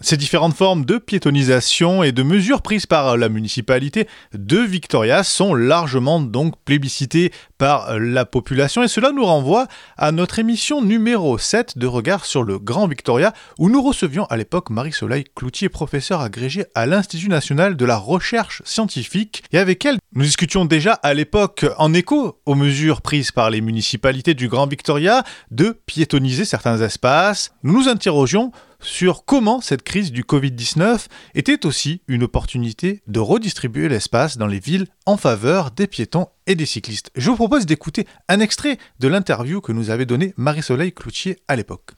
Ces 0.03 0.19
différentes 0.19 0.55
formes 0.55 0.85
de 0.85 0.99
piétonisation 0.99 2.03
et 2.03 2.13
de 2.13 2.23
mesures 2.23 2.61
prises 2.61 2.85
par 2.85 3.17
la 3.17 3.31
municipalité 3.31 4.07
de 4.35 4.59
Victoria 4.59 5.25
sont 5.25 5.55
largement 5.55 6.21
donc 6.21 6.55
plébiscitées 6.67 7.33
par 7.57 7.99
la 7.99 8.27
population 8.27 8.83
et 8.83 8.89
cela 8.89 9.11
nous 9.11 9.25
renvoie 9.25 9.67
à 9.97 10.13
notre 10.13 10.39
émission 10.39 10.83
numéro 10.83 11.39
7 11.39 11.79
de 11.79 11.87
Regard 11.87 12.27
sur 12.27 12.43
le 12.43 12.59
Grand 12.59 12.87
Victoria 12.87 13.33
où 13.59 13.71
nous 13.71 13.81
recevions 13.81 14.27
à 14.27 14.37
l'époque 14.37 14.69
Marie-Soleil 14.69 15.25
Cloutier, 15.35 15.71
professeur 15.71 16.21
agrégé 16.21 16.67
à 16.75 16.85
l'Institut 16.85 17.31
national 17.31 17.75
de 17.75 17.85
la 17.87 17.97
recherche 17.97 18.61
scientifique. 18.67 19.45
Et 19.53 19.59
avec 19.59 19.87
elle 19.87 19.97
nous 20.17 20.25
discutions 20.25 20.65
déjà 20.65 20.95
à 20.95 21.13
l'époque 21.13 21.67
en 21.77 21.93
écho 21.93 22.41
aux 22.47 22.55
mesures 22.55 23.03
prises 23.03 23.33
par 23.33 23.51
les 23.51 23.61
municipalités 23.61 24.33
du 24.33 24.49
Grand 24.49 24.67
Victoria 24.67 25.23
de 25.51 25.79
piétoniser 25.85 26.47
certains 26.47 26.81
espaces. 26.81 27.53
Nous 27.63 27.75
nous 27.75 27.89
interrogions 27.91 28.51
sur 28.81 29.27
comment 29.27 29.61
cette 29.61 29.83
crise 29.83 30.13
du 30.13 30.23
Covid-19 30.23 31.09
était 31.35 31.67
aussi 31.67 32.01
une 32.09 32.23
opportunité 32.23 33.03
de 33.07 33.21
redistribuer 33.21 33.91
l'espace 33.91 34.39
dans 34.39 34.47
les 34.47 34.59
villes 34.59 34.87
en 35.05 35.19
faveur 35.19 35.71
des 35.71 35.87
piétons 35.87 36.29
et 36.47 36.55
des 36.55 36.65
cyclistes. 36.65 37.11
Je 37.15 37.29
vous 37.29 37.37
propose 37.37 37.67
d'écouter 37.67 38.07
un 38.31 38.41
extrait 38.41 38.79
de 39.01 39.09
l'interview 39.09 39.61
que 39.61 39.73
nous 39.73 39.91
avait 39.91 40.07
donnée 40.07 40.33
Marie-Soleil 40.39 40.93
Cloutier 40.93 41.37
à 41.47 41.57
l'époque. 41.57 41.91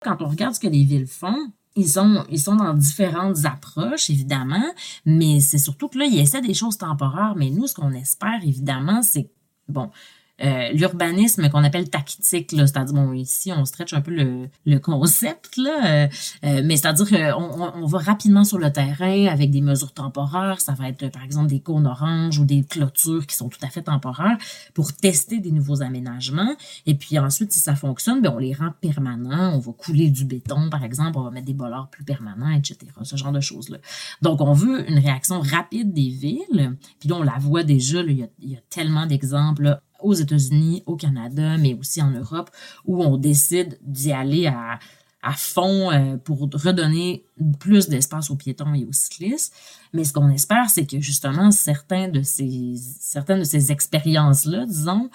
Quand 0.00 0.16
on 0.22 0.28
regarde 0.28 0.54
ce 0.54 0.60
que 0.60 0.68
les 0.68 0.84
villes 0.84 1.06
font, 1.06 1.52
ils 1.78 1.88
sont, 1.88 2.24
ils 2.28 2.40
sont 2.40 2.56
dans 2.56 2.74
différentes 2.74 3.44
approches, 3.44 4.10
évidemment, 4.10 4.64
mais 5.06 5.38
c'est 5.38 5.58
surtout 5.58 5.88
que 5.88 5.98
là, 5.98 6.06
ils 6.06 6.18
essaient 6.18 6.40
des 6.40 6.54
choses 6.54 6.76
temporaires. 6.76 7.34
Mais 7.36 7.50
nous, 7.50 7.68
ce 7.68 7.74
qu'on 7.74 7.92
espère, 7.92 8.40
évidemment, 8.42 9.02
c'est, 9.02 9.30
bon, 9.68 9.90
euh, 10.40 10.70
l'urbanisme 10.72 11.48
qu'on 11.48 11.64
appelle 11.64 11.90
tactique, 11.90 12.50
c'est-à-dire, 12.50 12.94
bon, 12.94 13.12
ici, 13.12 13.52
on 13.52 13.64
stretch 13.64 13.92
un 13.92 14.00
peu 14.00 14.12
le, 14.12 14.48
le 14.66 14.78
concept, 14.78 15.56
là, 15.56 16.04
euh, 16.04 16.08
euh, 16.44 16.62
mais 16.64 16.76
c'est-à-dire 16.76 17.08
qu'on 17.08 17.72
on, 17.74 17.86
va 17.86 17.98
rapidement 17.98 18.44
sur 18.44 18.58
le 18.58 18.72
terrain 18.72 19.26
avec 19.26 19.50
des 19.50 19.60
mesures 19.60 19.92
temporaires. 19.92 20.60
Ça 20.60 20.72
va 20.74 20.88
être, 20.88 21.08
par 21.10 21.24
exemple, 21.24 21.48
des 21.48 21.60
cônes 21.60 21.86
oranges 21.86 22.38
ou 22.38 22.44
des 22.44 22.62
clôtures 22.62 23.26
qui 23.26 23.34
sont 23.34 23.48
tout 23.48 23.58
à 23.62 23.68
fait 23.68 23.82
temporaires 23.82 24.38
pour 24.74 24.92
tester 24.92 25.40
des 25.40 25.50
nouveaux 25.50 25.82
aménagements. 25.82 26.54
Et 26.86 26.94
puis 26.94 27.18
ensuite, 27.18 27.52
si 27.52 27.60
ça 27.60 27.74
fonctionne, 27.74 28.22
ben, 28.22 28.32
on 28.34 28.38
les 28.38 28.54
rend 28.54 28.70
permanents. 28.80 29.54
On 29.54 29.58
va 29.58 29.72
couler 29.72 30.10
du 30.10 30.24
béton, 30.24 30.70
par 30.70 30.84
exemple, 30.84 31.18
on 31.18 31.22
va 31.22 31.30
mettre 31.30 31.46
des 31.46 31.54
bollards 31.54 31.88
plus 31.90 32.04
permanents, 32.04 32.50
etc. 32.50 32.78
Ce 33.02 33.16
genre 33.16 33.32
de 33.32 33.40
choses-là. 33.40 33.78
Donc, 34.22 34.40
on 34.40 34.52
veut 34.52 34.88
une 34.88 34.98
réaction 34.98 35.40
rapide 35.40 35.92
des 35.92 36.10
villes. 36.10 36.76
Puis 37.00 37.08
là, 37.08 37.16
on 37.16 37.22
la 37.22 37.38
voit 37.38 37.64
déjà, 37.64 38.02
il, 38.02 38.18
y 38.18 38.22
a, 38.22 38.28
y 38.40 38.54
a 38.54 38.60
tellement 38.70 39.06
d'exemples 39.06 39.80
aux 40.00 40.14
États-Unis, 40.14 40.82
au 40.86 40.96
Canada, 40.96 41.56
mais 41.58 41.74
aussi 41.74 42.02
en 42.02 42.10
Europe, 42.10 42.50
où 42.84 43.02
on 43.02 43.16
décide 43.16 43.78
d'y 43.82 44.12
aller 44.12 44.46
à, 44.46 44.78
à 45.22 45.32
fond 45.32 45.90
euh, 45.90 46.16
pour 46.16 46.40
redonner 46.40 47.24
plus 47.58 47.88
d'espace 47.88 48.30
aux 48.30 48.36
piétons 48.36 48.74
et 48.74 48.84
aux 48.84 48.92
cyclistes. 48.92 49.54
Mais 49.92 50.04
ce 50.04 50.12
qu'on 50.12 50.28
espère, 50.30 50.70
c'est 50.70 50.86
que 50.86 51.00
justement 51.00 51.50
certains 51.50 52.08
de 52.08 52.22
ces 52.22 52.74
certaines 53.00 53.40
de 53.40 53.44
ces 53.44 53.72
expériences-là, 53.72 54.66
disons, 54.66 55.10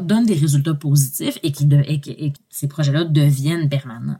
donnent 0.00 0.26
des 0.26 0.34
résultats 0.34 0.74
positifs 0.74 1.38
et, 1.42 1.52
qui 1.52 1.68
et 1.72 2.32
que 2.32 2.38
ces 2.50 2.68
projets-là 2.68 3.04
deviennent 3.04 3.68
permanents. 3.68 4.18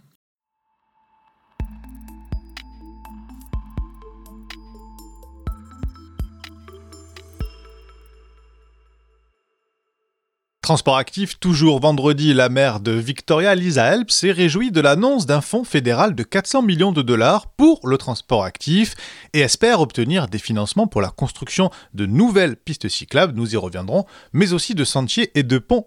Transport 10.67 10.97
actif, 10.97 11.39
toujours 11.39 11.79
vendredi, 11.79 12.35
la 12.35 12.49
maire 12.49 12.81
de 12.81 12.91
Victoria, 12.91 13.55
Lisa 13.55 13.85
Help, 13.95 14.11
s'est 14.11 14.33
réjouie 14.33 14.73
de 14.73 14.81
l'annonce 14.81 15.25
d'un 15.25 15.41
fonds 15.41 15.63
fédéral 15.63 16.17
de 16.17 16.25
400 16.25 16.63
millions 16.63 16.91
de 16.91 17.03
dollars 17.03 17.53
pour 17.53 17.87
le 17.87 17.97
transport 17.99 18.43
actif 18.43 18.97
et 19.33 19.43
espère 19.43 19.81
obtenir 19.81 20.27
des 20.27 20.41
financements 20.41 20.89
pour 20.89 21.01
la 21.01 21.11
construction 21.11 21.71
de 21.95 22.05
nouvelles 22.05 22.57
pistes 22.57 22.89
cyclables, 22.89 23.33
nous 23.37 23.55
y 23.55 23.57
reviendrons, 23.57 24.07
mais 24.33 24.55
aussi 24.55 24.75
de 24.75 24.83
sentiers 24.83 25.31
et 25.39 25.45
de 25.45 25.59
ponts 25.59 25.87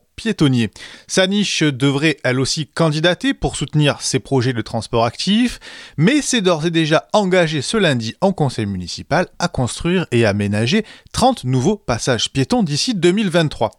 Sa 1.08 1.28
niche 1.28 1.64
devrait 1.64 2.18
elle 2.24 2.40
aussi 2.40 2.68
candidater 2.68 3.34
pour 3.34 3.56
soutenir 3.56 4.02
ses 4.02 4.20
projets 4.20 4.54
de 4.54 4.62
transport 4.62 5.06
actif, 5.06 5.60
mais 5.98 6.22
c'est 6.22 6.42
d'ores 6.42 6.66
et 6.66 6.72
déjà 6.72 7.08
engagé 7.14 7.62
ce 7.62 7.78
lundi 7.78 8.16
en 8.22 8.32
conseil 8.32 8.66
municipal 8.66 9.28
à 9.40 9.48
construire 9.48 10.08
et 10.12 10.26
aménager 10.26 10.86
30 11.14 11.44
nouveaux 11.44 11.78
passages 11.78 12.32
piétons 12.32 12.64
d'ici 12.64 12.94
2023. 12.96 13.72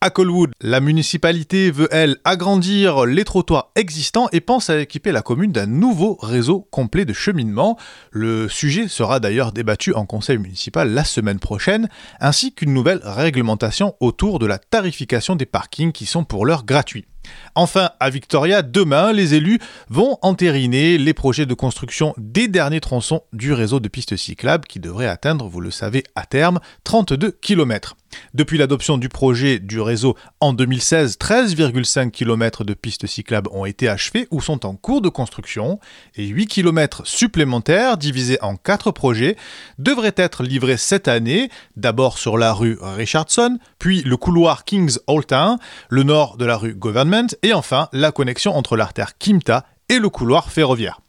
À 0.00 0.10
Colwood, 0.10 0.52
la 0.60 0.78
municipalité 0.78 1.72
veut, 1.72 1.88
elle, 1.90 2.18
agrandir 2.24 3.04
les 3.04 3.24
trottoirs 3.24 3.72
existants 3.74 4.28
et 4.30 4.40
pense 4.40 4.70
à 4.70 4.78
équiper 4.78 5.10
la 5.10 5.22
commune 5.22 5.50
d'un 5.50 5.66
nouveau 5.66 6.16
réseau 6.22 6.68
complet 6.70 7.04
de 7.04 7.12
cheminement. 7.12 7.76
Le 8.12 8.48
sujet 8.48 8.86
sera 8.86 9.18
d'ailleurs 9.18 9.50
débattu 9.50 9.92
en 9.94 10.06
conseil 10.06 10.38
municipal 10.38 10.88
la 10.94 11.02
semaine 11.02 11.40
prochaine, 11.40 11.88
ainsi 12.20 12.52
qu'une 12.52 12.74
nouvelle 12.74 13.00
réglementation 13.02 13.96
autour 13.98 14.38
de 14.38 14.46
la 14.46 14.58
tarification 14.58 15.34
des 15.34 15.46
parkings 15.46 15.87
qui 15.92 16.06
sont 16.06 16.24
pour 16.24 16.46
l'heure 16.46 16.64
gratuits. 16.64 17.06
Enfin, 17.54 17.90
à 18.00 18.10
Victoria, 18.10 18.62
demain, 18.62 19.12
les 19.12 19.34
élus 19.34 19.58
vont 19.88 20.18
entériner 20.22 20.98
les 20.98 21.14
projets 21.14 21.46
de 21.46 21.54
construction 21.54 22.14
des 22.16 22.48
derniers 22.48 22.80
tronçons 22.80 23.22
du 23.32 23.52
réseau 23.52 23.80
de 23.80 23.88
pistes 23.88 24.16
cyclables 24.16 24.66
qui 24.66 24.80
devrait 24.80 25.06
atteindre, 25.06 25.48
vous 25.48 25.60
le 25.60 25.70
savez, 25.70 26.04
à 26.14 26.24
terme, 26.24 26.60
32 26.84 27.32
km. 27.32 27.96
Depuis 28.34 28.58
l'adoption 28.58 28.98
du 28.98 29.08
projet 29.08 29.58
du 29.58 29.80
réseau 29.80 30.16
en 30.40 30.52
2016, 30.52 31.16
13,5 31.18 32.10
km 32.10 32.64
de 32.64 32.74
pistes 32.74 33.06
cyclables 33.06 33.50
ont 33.52 33.64
été 33.64 33.88
achevées 33.88 34.28
ou 34.30 34.40
sont 34.40 34.66
en 34.66 34.74
cours 34.74 35.00
de 35.00 35.08
construction 35.08 35.78
et 36.16 36.26
8 36.26 36.46
km 36.46 37.06
supplémentaires 37.06 37.96
divisés 37.96 38.38
en 38.42 38.56
4 38.56 38.90
projets 38.90 39.36
devraient 39.78 40.14
être 40.16 40.42
livrés 40.42 40.76
cette 40.76 41.08
année, 41.08 41.50
d'abord 41.76 42.18
sur 42.18 42.38
la 42.38 42.52
rue 42.52 42.78
Richardson, 42.80 43.58
puis 43.78 44.02
le 44.02 44.16
couloir 44.16 44.64
Kings 44.64 44.98
Town, 45.26 45.58
le 45.88 46.02
nord 46.02 46.36
de 46.36 46.44
la 46.44 46.56
rue 46.56 46.74
Government 46.74 47.28
et 47.42 47.52
enfin 47.52 47.88
la 47.92 48.12
connexion 48.12 48.56
entre 48.56 48.76
l'artère 48.76 49.18
Kimta 49.18 49.64
et 49.88 49.98
le 49.98 50.08
couloir 50.08 50.50
ferroviaire. 50.50 51.00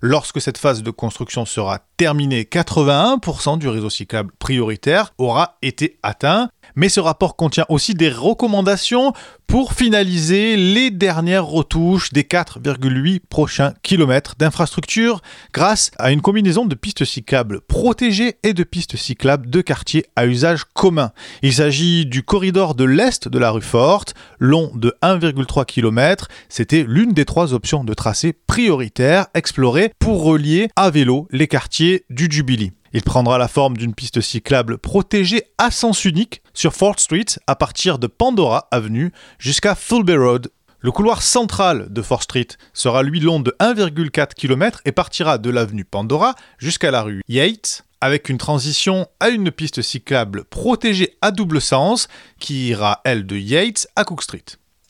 Lorsque 0.00 0.40
cette 0.40 0.58
phase 0.58 0.82
de 0.82 0.90
construction 0.90 1.44
sera 1.44 1.80
terminée, 1.96 2.42
81% 2.42 3.58
du 3.58 3.68
réseau 3.68 3.90
cyclable 3.90 4.32
prioritaire 4.38 5.12
aura 5.18 5.58
été 5.62 5.98
atteint. 6.02 6.50
Mais 6.74 6.88
ce 6.88 7.00
rapport 7.00 7.36
contient 7.36 7.66
aussi 7.68 7.94
des 7.94 8.10
recommandations 8.10 9.12
pour 9.48 9.72
finaliser 9.72 10.56
les 10.56 10.90
dernières 10.90 11.46
retouches 11.46 12.12
des 12.12 12.22
4,8 12.22 13.20
prochains 13.30 13.72
kilomètres 13.82 14.34
d'infrastructure 14.38 15.22
grâce 15.54 15.90
à 15.98 16.12
une 16.12 16.20
combinaison 16.20 16.66
de 16.66 16.74
pistes 16.74 17.06
cyclables 17.06 17.62
protégées 17.62 18.36
et 18.42 18.52
de 18.52 18.62
pistes 18.62 18.98
cyclables 18.98 19.48
de 19.48 19.62
quartier 19.62 20.04
à 20.16 20.26
usage 20.26 20.64
commun. 20.74 21.12
Il 21.40 21.54
s'agit 21.54 22.04
du 22.04 22.22
corridor 22.22 22.74
de 22.74 22.84
l'est 22.84 23.26
de 23.26 23.38
la 23.38 23.50
rue 23.50 23.62
Forte, 23.62 24.14
long 24.38 24.70
de 24.74 24.94
1,3 25.02 25.64
km. 25.64 26.28
C'était 26.50 26.84
l'une 26.86 27.12
des 27.12 27.24
trois 27.24 27.54
options 27.54 27.84
de 27.84 27.94
tracé 27.94 28.34
prioritaires 28.34 29.28
explorées 29.32 29.94
pour 29.98 30.24
relier 30.24 30.68
à 30.76 30.90
vélo 30.90 31.26
les 31.30 31.48
quartiers 31.48 32.04
du 32.10 32.28
Jubilee. 32.30 32.72
Il 32.92 33.02
prendra 33.02 33.36
la 33.36 33.48
forme 33.48 33.76
d'une 33.76 33.94
piste 33.94 34.20
cyclable 34.20 34.78
protégée 34.78 35.42
à 35.58 35.70
sens 35.70 36.04
unique 36.04 36.42
sur 36.54 36.74
Fort 36.74 36.98
Street 36.98 37.26
à 37.46 37.54
partir 37.54 37.98
de 37.98 38.06
Pandora 38.06 38.66
Avenue 38.70 39.12
jusqu'à 39.38 39.74
Fulby 39.74 40.16
Road. 40.16 40.50
Le 40.80 40.92
couloir 40.92 41.22
central 41.22 41.92
de 41.92 42.02
Fort 42.02 42.22
Street 42.22 42.48
sera 42.72 43.02
lui 43.02 43.18
long 43.18 43.40
de 43.40 43.54
1,4 43.58 44.34
km 44.34 44.80
et 44.84 44.92
partira 44.92 45.38
de 45.38 45.50
l'avenue 45.50 45.84
Pandora 45.84 46.34
jusqu'à 46.58 46.90
la 46.90 47.02
rue 47.02 47.22
Yates 47.28 47.84
avec 48.00 48.28
une 48.28 48.38
transition 48.38 49.08
à 49.18 49.28
une 49.28 49.50
piste 49.50 49.82
cyclable 49.82 50.44
protégée 50.44 51.16
à 51.20 51.32
double 51.32 51.60
sens 51.60 52.06
qui 52.38 52.68
ira 52.68 53.00
elle 53.04 53.26
de 53.26 53.36
Yates 53.36 53.88
à 53.96 54.04
Cook 54.04 54.22
Street. 54.22 54.44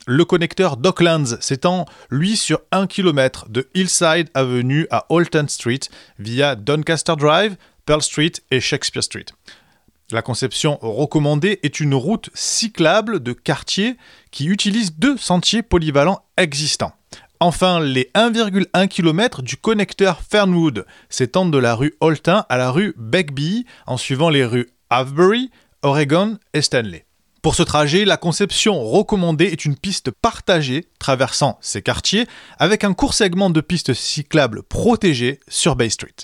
Le 0.05 0.25
connecteur 0.25 0.77
Docklands 0.77 1.39
s'étend, 1.39 1.85
lui, 2.09 2.35
sur 2.35 2.61
1 2.71 2.87
km 2.87 3.47
de 3.49 3.69
Hillside 3.75 4.29
Avenue 4.33 4.87
à 4.89 5.05
Holton 5.09 5.47
Street 5.47 5.81
via 6.17 6.55
Doncaster 6.55 7.15
Drive, 7.15 7.57
Pearl 7.85 8.01
Street 8.01 8.31
et 8.51 8.59
Shakespeare 8.59 9.03
Street. 9.03 9.25
La 10.11 10.23
conception 10.23 10.79
recommandée 10.81 11.59
est 11.61 11.79
une 11.79 11.93
route 11.93 12.31
cyclable 12.33 13.21
de 13.21 13.31
quartier 13.31 13.95
qui 14.31 14.45
utilise 14.47 14.95
deux 14.95 15.17
sentiers 15.17 15.61
polyvalents 15.61 16.23
existants. 16.35 16.93
Enfin, 17.39 17.79
les 17.79 18.09
1,1 18.15 18.87
km 18.87 19.43
du 19.43 19.55
connecteur 19.55 20.21
Fernwood 20.21 20.87
s'étendent 21.09 21.53
de 21.53 21.59
la 21.59 21.75
rue 21.75 21.95
Holton 22.01 22.43
à 22.49 22.57
la 22.57 22.71
rue 22.71 22.95
Begbie 22.97 23.65
en 23.85 23.97
suivant 23.97 24.29
les 24.29 24.45
rues 24.45 24.69
Avebury, 24.89 25.51
Oregon 25.83 26.39
et 26.53 26.63
Stanley. 26.63 27.05
Pour 27.43 27.53
ce 27.55 27.63
trajet, 27.63 28.03
la 28.03 28.17
conception 28.17 28.83
recommandée 28.83 29.45
est 29.45 29.63
une 29.63 29.77
piste 29.77 30.09
partagée 30.11 30.87
traversant 30.97 31.59
ces 31.61 31.83
quartiers 31.83 32.27
avec 32.57 32.83
un 32.83 32.93
court 32.93 33.13
segment 33.13 33.51
de 33.51 33.61
piste 33.61 33.93
cyclable 33.93 34.63
protégée 34.63 35.39
sur 35.47 35.75
Bay 35.75 35.89
Street. 35.89 36.15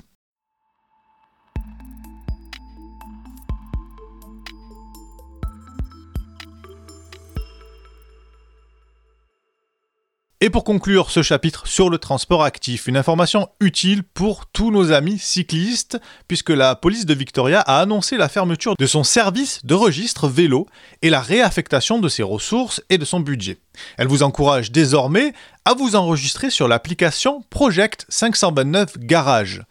Et 10.45 10.51
pour 10.51 10.63
conclure 10.63 11.09
ce 11.09 11.23
chapitre 11.23 11.65
sur 11.65 11.89
le 11.89 11.97
transport 11.97 12.43
actif, 12.43 12.85
une 12.85 12.97
information 12.97 13.49
utile 13.59 14.03
pour 14.03 14.45
tous 14.45 14.69
nos 14.69 14.91
amis 14.91 15.17
cyclistes, 15.17 15.99
puisque 16.27 16.51
la 16.51 16.75
police 16.75 17.07
de 17.07 17.15
Victoria 17.15 17.61
a 17.61 17.79
annoncé 17.79 18.15
la 18.15 18.29
fermeture 18.29 18.75
de 18.77 18.85
son 18.85 19.03
service 19.03 19.65
de 19.65 19.73
registre 19.73 20.27
vélo 20.27 20.67
et 21.01 21.09
la 21.09 21.19
réaffectation 21.19 21.97
de 21.97 22.07
ses 22.09 22.21
ressources 22.21 22.83
et 22.91 22.99
de 22.99 23.05
son 23.05 23.21
budget. 23.21 23.57
Elle 23.97 24.07
vous 24.07 24.21
encourage 24.21 24.71
désormais 24.71 25.33
à 25.65 25.73
vous 25.73 25.95
enregistrer 25.95 26.51
sur 26.51 26.67
l'application 26.67 27.43
Project 27.49 28.05
529 28.09 28.99
Garage. 28.99 29.63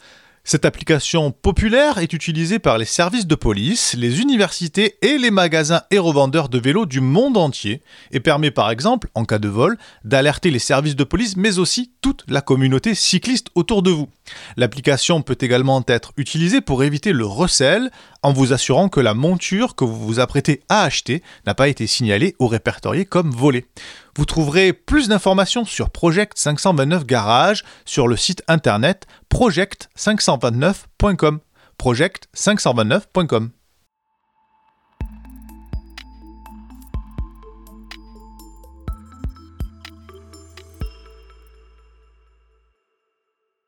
Cette 0.47 0.67
application 0.67 1.31
populaire 1.31 1.97
est 1.97 2.13
utilisée 2.13 2.59
par 2.59 2.77
les 2.77 2.85
services 2.85 3.27
de 3.27 3.35
police, 3.35 3.95
les 3.95 4.21
universités 4.21 4.99
et 5.01 5.17
les 5.17 5.31
magasins 5.31 5.81
et 5.91 5.97
revendeurs 5.97 6.51
de 6.51 6.59
vélos 6.59 6.85
du 6.85 7.01
monde 7.01 7.39
entier 7.39 7.83
et 8.11 8.21
permet 8.21 8.51
par 8.51 8.71
exemple, 8.71 9.09
en 9.15 9.25
cas 9.25 9.39
de 9.39 9.49
vol, 9.49 9.79
d'alerter 10.05 10.51
les 10.51 10.59
services 10.59 10.97
de 10.97 11.05
police 11.05 11.39
mais 11.39 11.59
aussi 11.59 11.94
toute 12.05 12.25
la 12.29 12.43
communauté 12.43 12.95
cycliste 12.95 13.49
autour 13.55 13.81
de 13.81 13.91
vous. 13.91 14.11
L'application 14.59 15.23
peut 15.23 15.39
également 15.41 15.83
être 15.89 16.13
utilisée 16.19 16.61
pour 16.61 16.85
éviter 16.85 17.15
le 17.15 17.25
recel 17.25 17.91
en 18.23 18.35
vous 18.35 18.53
assurant 18.53 18.91
que 18.91 19.01
la 19.01 19.15
monture 19.15 19.75
que 19.75 19.87
vous 19.87 19.97
vous 19.97 20.21
apprêtez 20.21 20.61
à 20.69 20.83
acheter 20.83 21.23
n'a 21.47 21.55
pas 21.55 21.69
été 21.69 21.87
signalée 21.87 22.37
ou 22.39 22.47
répertoriée 22.47 23.07
comme 23.07 23.31
volée. 23.31 23.65
Vous 24.19 24.27
trouverez 24.27 24.75
plus 24.75 25.09
d'informations 25.09 25.65
sur 25.65 25.89
Project 25.89 26.37
529 26.37 27.07
Garage 27.07 27.65
sur 27.87 28.07
le 28.07 28.19
site 28.19 28.43
internet 28.49 29.07
project529.com. 29.31 31.41
Project529.com. 31.81 33.51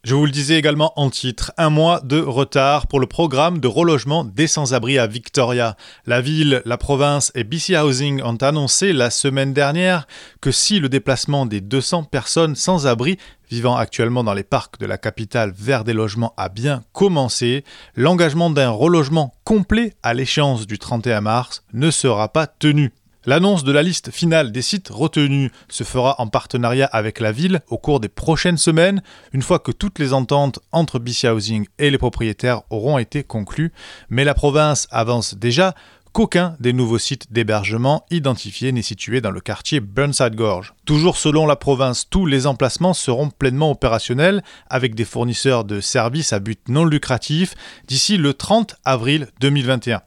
Je 0.07 0.15
vous 0.15 0.25
le 0.25 0.31
disais 0.31 0.57
également 0.57 0.93
en 0.95 1.11
titre, 1.11 1.51
un 1.59 1.69
mois 1.69 2.01
de 2.01 2.21
retard 2.21 2.87
pour 2.87 3.01
le 3.01 3.09
programme 3.09 3.59
de 3.59 3.67
relogement 3.67 4.23
des 4.23 4.47
sans-abri 4.47 5.01
à 5.01 5.09
Victoria. 5.09 5.77
La 6.07 6.21
ville, 6.21 6.63
la 6.65 6.79
province 6.79 7.33
et 7.35 7.43
BC 7.43 7.77
Housing 7.77 8.23
ont 8.23 8.37
annoncé 8.37 8.93
la 8.93 9.11
semaine 9.11 9.53
dernière 9.53 10.07
que 10.41 10.53
si 10.53 10.79
le 10.79 10.89
déplacement 10.89 11.45
des 11.45 11.61
200 11.61 12.05
personnes 12.05 12.55
sans-abri 12.55 13.19
vivant 13.51 13.75
actuellement 13.75 14.23
dans 14.23 14.33
les 14.33 14.45
parcs 14.45 14.79
de 14.79 14.87
la 14.87 14.97
capitale 14.97 15.53
vers 15.53 15.83
des 15.83 15.93
logements 15.93 16.35
a 16.37 16.51
bien 16.51 16.85
commencé, 16.93 17.65
l'engagement 17.97 18.51
d'un 18.51 18.71
relogement 18.71 19.35
complet 19.43 19.95
à 20.05 20.15
l'échéance 20.15 20.69
du 20.69 20.79
31 20.79 21.21
mars 21.23 21.65
ne 21.73 21.91
sera 21.91 22.33
pas 22.33 22.47
tenu. 22.47 22.93
L'annonce 23.29 23.65
de 23.65 23.73
la 23.73 23.83
liste 23.83 24.13
finale 24.13 24.53
des 24.53 24.63
sites 24.63 24.89
retenus 24.89 25.51
se 25.69 25.83
fera 25.83 26.15
en 26.19 26.29
partenariat 26.29 26.87
avec 26.87 27.19
la 27.19 27.33
ville 27.33 27.61
au 27.67 27.77
cours 27.77 27.99
des 27.99 28.09
prochaines 28.09 28.57
semaines, 28.57 29.03
une 29.33 29.43
fois 29.43 29.59
que 29.59 29.73
toutes 29.73 29.99
les 29.99 30.13
ententes 30.13 30.61
entre 30.71 31.01
BC 31.01 31.29
Housing 31.29 31.67
et 31.81 31.91
les 31.91 31.99
propriétaires 31.99 32.63
auront 32.71 32.99
été 32.99 33.25
conclues, 33.25 33.73
mais 34.11 34.23
la 34.23 34.35
province 34.35 34.87
avance 34.93 35.35
déjà 35.35 35.75
qu'aucun 36.13 36.55
des 36.61 36.73
nouveaux 36.73 37.01
sites 37.01 37.33
d'hébergement 37.33 38.07
identifiés 38.13 38.71
n'est 38.71 38.81
situé 38.81 39.21
dans 39.21 39.33
le 39.33 39.41
quartier 39.41 39.81
Burnside 39.81 40.37
Gorge. 40.37 40.73
Toujours 40.85 41.17
selon 41.17 41.47
la 41.47 41.57
province, 41.57 42.09
tous 42.09 42.27
les 42.27 42.47
emplacements 42.47 42.95
seront 42.95 43.31
pleinement 43.31 43.73
opérationnels 43.73 44.45
avec 44.71 44.95
des 44.95 45.05
fournisseurs 45.05 45.65
de 45.65 45.81
services 45.81 46.33
à 46.33 46.39
but 46.39 46.69
non 46.69 46.85
lucratif 46.85 47.57
d'ici 47.89 48.19
le 48.19 48.35
30 48.35 48.77
avril 48.85 49.27
2021. 49.41 50.01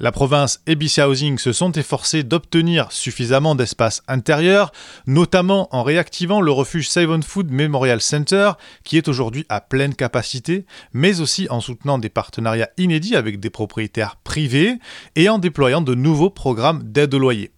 La 0.00 0.12
province 0.12 0.60
et 0.68 0.76
BC 0.76 1.02
Housing 1.02 1.38
se 1.38 1.52
sont 1.52 1.72
efforcés 1.72 2.22
d'obtenir 2.22 2.92
suffisamment 2.92 3.56
d'espace 3.56 4.02
intérieur, 4.06 4.70
notamment 5.08 5.68
en 5.74 5.82
réactivant 5.82 6.40
le 6.40 6.52
refuge 6.52 6.88
Save 6.88 7.10
on 7.10 7.20
Food 7.20 7.50
Memorial 7.50 8.00
Center, 8.00 8.52
qui 8.84 8.96
est 8.96 9.08
aujourd'hui 9.08 9.44
à 9.48 9.60
pleine 9.60 9.96
capacité, 9.96 10.66
mais 10.92 11.20
aussi 11.20 11.48
en 11.50 11.60
soutenant 11.60 11.98
des 11.98 12.10
partenariats 12.10 12.70
inédits 12.76 13.16
avec 13.16 13.40
des 13.40 13.50
propriétaires 13.50 14.16
privés 14.22 14.78
et 15.16 15.28
en 15.28 15.38
déployant 15.38 15.80
de 15.80 15.96
nouveaux 15.96 16.30
programmes 16.30 16.84
d'aide 16.84 17.14
au 17.14 17.18
loyer. 17.18 17.50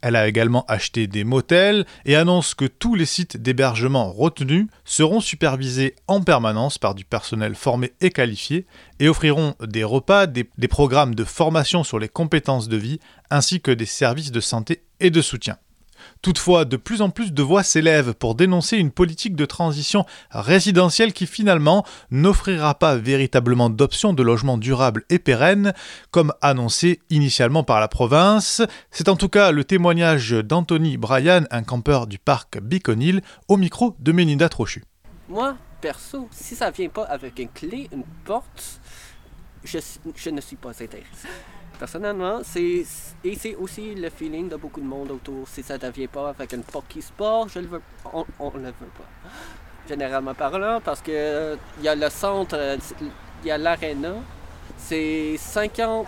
Elle 0.00 0.16
a 0.16 0.28
également 0.28 0.64
acheté 0.68 1.06
des 1.06 1.24
motels 1.24 1.86
et 2.04 2.16
annonce 2.16 2.54
que 2.54 2.64
tous 2.64 2.94
les 2.94 3.06
sites 3.06 3.36
d'hébergement 3.36 4.10
retenus 4.10 4.66
seront 4.84 5.20
supervisés 5.20 5.94
en 6.06 6.20
permanence 6.20 6.78
par 6.78 6.94
du 6.94 7.04
personnel 7.04 7.54
formé 7.54 7.92
et 8.00 8.10
qualifié 8.10 8.66
et 9.00 9.08
offriront 9.08 9.54
des 9.60 9.84
repas, 9.84 10.26
des, 10.26 10.44
programmes 10.68 11.14
de 11.14 11.24
formation 11.24 11.84
sur 11.84 11.98
les 11.98 12.08
compétences 12.08 12.68
de 12.68 12.76
vie 12.76 13.00
ainsi 13.30 13.60
que 13.60 13.70
des 13.70 13.86
services 13.86 14.32
de 14.32 14.40
santé 14.40 14.82
et 15.00 15.10
de 15.10 15.22
soutien. 15.22 15.58
Toutefois, 16.22 16.64
de 16.64 16.76
plus 16.76 17.02
en 17.02 17.10
plus 17.10 17.32
de 17.32 17.42
voix 17.42 17.62
s'élèvent 17.62 18.14
pour 18.14 18.34
dénoncer 18.34 18.76
une 18.76 18.90
politique 18.90 19.36
de 19.36 19.44
transition 19.44 20.04
résidentielle 20.30 21.12
qui 21.12 21.26
finalement 21.26 21.84
n'offrira 22.10 22.74
pas 22.74 22.96
véritablement 22.96 23.70
d'options 23.70 24.12
de 24.12 24.22
logement 24.22 24.58
durable 24.58 25.04
et 25.10 25.18
pérenne, 25.18 25.72
comme 26.10 26.32
annoncé 26.40 27.00
initialement 27.10 27.62
par 27.62 27.80
la 27.80 27.88
province. 27.88 28.62
C'est 28.90 29.08
en 29.08 29.16
tout 29.16 29.28
cas 29.28 29.50
le 29.52 29.64
témoignage 29.64 30.32
d'Anthony 30.32 30.96
Bryan, 30.96 31.46
un 31.50 31.62
campeur 31.62 32.06
du 32.06 32.18
parc 32.18 32.60
Beacon 32.60 33.00
Hill, 33.00 33.22
au 33.48 33.56
micro 33.56 33.94
de 33.98 34.12
Melinda 34.12 34.48
Trochu. 34.48 34.84
Moi, 35.28 35.56
perso, 35.80 36.28
si 36.30 36.54
ça 36.54 36.70
vient 36.70 36.88
pas 36.88 37.04
avec 37.04 37.38
une 37.38 37.48
clé, 37.48 37.88
une 37.92 38.04
porte, 38.24 38.80
je, 39.64 39.78
je 40.14 40.30
ne 40.30 40.40
suis 40.40 40.56
pas 40.56 40.70
intéressé. 40.70 41.28
Personnellement, 41.78 42.40
c'est 42.42 42.84
et 43.24 43.34
c'est 43.34 43.54
aussi 43.56 43.94
le 43.94 44.08
feeling 44.08 44.48
de 44.48 44.56
beaucoup 44.56 44.80
de 44.80 44.86
monde 44.86 45.10
autour. 45.10 45.46
Si 45.48 45.62
ça 45.62 45.74
ne 45.74 45.78
devient 45.78 46.06
pas 46.06 46.30
avec 46.30 46.52
une 46.52 46.62
porte 46.62 46.86
qui 46.88 47.02
se 47.02 47.12
porte, 47.12 47.50
je 47.50 47.58
le 47.58 47.66
veux, 47.66 47.82
on 48.12 48.24
ne 48.54 48.58
le 48.58 48.66
veut 48.66 48.92
pas. 48.96 49.30
Généralement 49.88 50.34
parlant, 50.34 50.80
parce 50.82 51.00
que 51.00 51.56
il 51.78 51.84
y 51.84 51.88
a 51.88 51.94
le 51.94 52.08
centre, 52.08 52.56
il 53.42 53.48
y 53.48 53.50
a 53.50 53.58
l'aréna, 53.58 54.14
c'est 54.78 55.36
50 55.36 56.06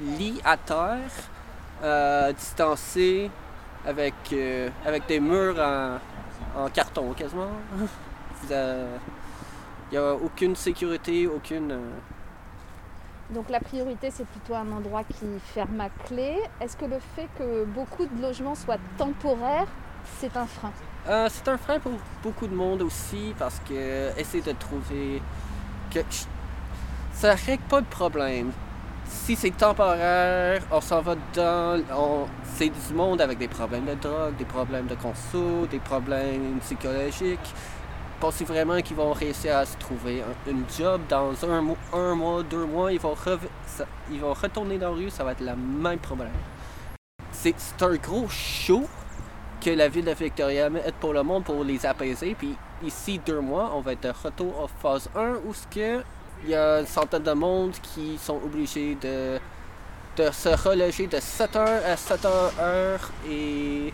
lits 0.00 0.40
à 0.44 0.56
terre, 0.56 0.98
euh, 1.82 2.32
distancés 2.32 3.30
avec, 3.86 4.14
euh, 4.32 4.68
avec 4.84 5.06
des 5.06 5.20
murs 5.20 5.58
en, 6.56 6.68
carton 6.70 7.12
quasiment. 7.14 7.50
Il 9.90 9.92
n'y 9.92 9.98
a 9.98 10.14
aucune 10.14 10.54
sécurité, 10.54 11.26
aucune. 11.26 11.74
Donc 13.30 13.50
la 13.50 13.60
priorité, 13.60 14.10
c'est 14.10 14.26
plutôt 14.26 14.54
un 14.54 14.70
endroit 14.72 15.04
qui 15.04 15.26
ferme 15.54 15.80
à 15.80 15.90
clé. 16.06 16.38
Est-ce 16.60 16.76
que 16.76 16.86
le 16.86 16.98
fait 17.14 17.28
que 17.38 17.64
beaucoup 17.64 18.06
de 18.06 18.22
logements 18.22 18.54
soient 18.54 18.78
temporaires, 18.96 19.66
c'est 20.18 20.34
un 20.36 20.46
frein? 20.46 20.72
Euh, 21.06 21.28
C'est 21.30 21.48
un 21.48 21.58
frein 21.58 21.78
pour 21.78 21.92
beaucoup 22.22 22.46
de 22.46 22.54
monde 22.54 22.82
aussi 22.82 23.34
parce 23.38 23.60
que 23.68 24.18
essayer 24.18 24.42
de 24.42 24.52
trouver 24.52 25.20
que 25.92 26.00
ça 27.12 27.34
règle 27.34 27.62
pas 27.64 27.80
de 27.82 27.86
problème. 27.86 28.50
Si 29.06 29.36
c'est 29.36 29.56
temporaire, 29.56 30.62
on 30.70 30.80
s'en 30.80 31.00
va 31.00 31.14
dans. 31.34 32.28
C'est 32.44 32.70
du 32.70 32.94
monde 32.94 33.20
avec 33.20 33.38
des 33.38 33.48
problèmes 33.48 33.84
de 33.84 33.94
drogue, 33.94 34.36
des 34.36 34.44
problèmes 34.44 34.86
de 34.86 34.94
conso, 34.94 35.66
des 35.70 35.78
problèmes 35.78 36.58
psychologiques 36.60 37.54
pensez 38.20 38.44
vraiment 38.44 38.80
qu'ils 38.80 38.96
vont 38.96 39.12
réussir 39.12 39.56
à 39.56 39.64
se 39.64 39.76
trouver 39.76 40.22
un, 40.22 40.76
job 40.76 41.00
dans 41.08 41.32
un, 41.44 41.60
mois, 42.14 42.42
deux 42.42 42.64
mois, 42.64 42.92
ils 42.92 43.00
vont, 43.00 43.14
ils 44.10 44.20
vont 44.20 44.34
retourner 44.34 44.78
dans 44.78 44.90
la 44.90 44.96
rue, 44.96 45.10
ça 45.10 45.24
va 45.24 45.32
être 45.32 45.40
le 45.40 45.54
même 45.54 45.98
problème. 45.98 46.30
C'est 47.32 47.54
un 47.80 47.94
gros 47.96 48.28
show 48.28 48.84
que 49.60 49.70
la 49.70 49.88
ville 49.88 50.04
de 50.04 50.12
Victoria 50.12 50.70
met 50.70 50.82
pour 51.00 51.12
le 51.12 51.22
monde 51.22 51.44
pour 51.44 51.62
les 51.64 51.84
apaiser. 51.86 52.34
Puis 52.36 52.56
ici, 52.82 53.20
deux 53.24 53.40
mois, 53.40 53.72
on 53.74 53.80
va 53.80 53.92
être 53.92 54.02
de 54.02 54.12
retour 54.24 54.60
en 54.60 54.68
phase 54.68 55.08
1 55.14 55.34
où 55.46 55.54
il 56.44 56.50
y 56.50 56.54
a 56.54 56.80
une 56.80 56.86
centaine 56.86 57.22
de 57.22 57.32
monde 57.32 57.72
qui 57.82 58.18
sont 58.18 58.36
obligés 58.36 58.96
de, 58.96 59.38
de 60.16 60.30
se 60.30 60.48
reloger 60.48 61.06
de 61.06 61.18
7h 61.18 61.58
à 61.58 61.94
7h 61.94 62.98
et... 63.28 63.92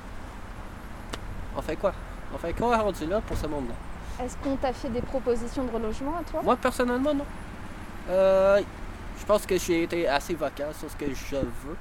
On 1.56 1.62
fait 1.62 1.76
quoi? 1.76 1.92
On 2.34 2.38
fait 2.38 2.52
quoi 2.52 2.76
rendu 2.78 3.06
là 3.06 3.20
pour 3.20 3.36
ce 3.36 3.46
monde-là? 3.46 3.93
Est-ce 4.22 4.36
qu'on 4.38 4.56
t'a 4.56 4.72
fait 4.72 4.90
des 4.90 5.00
propositions 5.00 5.64
de 5.64 5.70
relogement 5.70 6.16
à 6.18 6.22
toi 6.22 6.40
Moi, 6.42 6.56
personnellement, 6.56 7.14
non. 7.14 7.26
Euh, 8.10 8.60
je 9.18 9.24
pense 9.24 9.46
que 9.46 9.58
j'ai 9.58 9.82
été 9.84 10.06
assez 10.08 10.34
vocal 10.34 10.72
sur 10.74 10.90
ce 10.90 10.96
que 10.96 11.06
je 11.06 11.36
veux. 11.36 11.76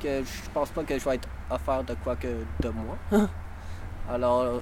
Que 0.00 0.22
je 0.24 0.50
pense 0.52 0.70
pas 0.70 0.84
que 0.84 0.98
je 0.98 1.04
vais 1.04 1.16
être 1.16 1.28
offert 1.50 1.82
de 1.84 1.94
quoi 1.94 2.16
que 2.16 2.28
de 2.60 2.68
moi. 2.68 2.96
Alors, 4.10 4.60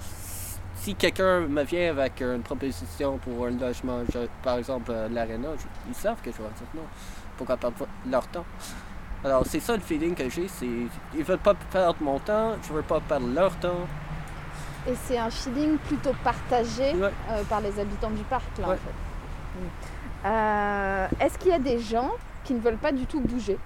si 0.77 0.95
quelqu'un 0.95 1.41
me 1.41 1.63
vient 1.63 1.91
avec 1.91 2.21
une 2.23 2.43
proposition 2.43 3.19
pour 3.19 3.47
un 3.47 3.51
logement, 3.51 4.03
par 4.43 4.59
exemple 4.59 4.91
euh, 4.91 5.09
l'Arena, 5.09 5.49
ils 5.89 5.95
savent 5.95 6.21
que 6.23 6.31
je 6.31 6.37
vais 6.37 6.43
dire 6.43 6.69
non. 6.75 6.83
Pourquoi 7.37 7.57
perdre 7.57 7.87
leur 8.11 8.27
temps? 8.29 8.45
Alors, 9.23 9.45
c'est 9.47 9.61
ça 9.61 9.75
le 9.75 9.83
feeling 9.83 10.15
que 10.15 10.29
j'ai. 10.31 10.49
c'est 10.49 10.67
Ils 11.15 11.25
veulent 11.25 11.39
pas 11.39 11.55
perdre 11.55 11.99
mon 12.01 12.19
temps, 12.19 12.57
je 12.67 12.73
veux 12.73 12.83
pas 12.83 13.01
perdre 13.01 13.29
leur 13.35 13.55
temps. 13.57 13.87
Et 14.87 14.95
c'est 15.05 15.19
un 15.19 15.31
feeling 15.31 15.77
plutôt 15.79 16.15
partagé 16.25 16.95
euh, 16.95 17.45
par 17.49 17.61
les 17.61 17.79
habitants 17.79 18.11
du 18.11 18.23
parc, 18.23 18.59
là, 18.59 18.69
en 18.69 18.73
fait. 18.73 20.27
Euh, 20.27 21.07
est-ce 21.21 21.39
qu'il 21.39 21.51
y 21.51 21.55
a 21.55 21.59
des 21.59 21.79
gens 21.79 22.13
qui 22.45 22.55
ne 22.55 22.61
veulent 22.61 22.79
pas 22.79 22.93
du 22.93 23.07
tout 23.07 23.21
bouger? 23.21 23.59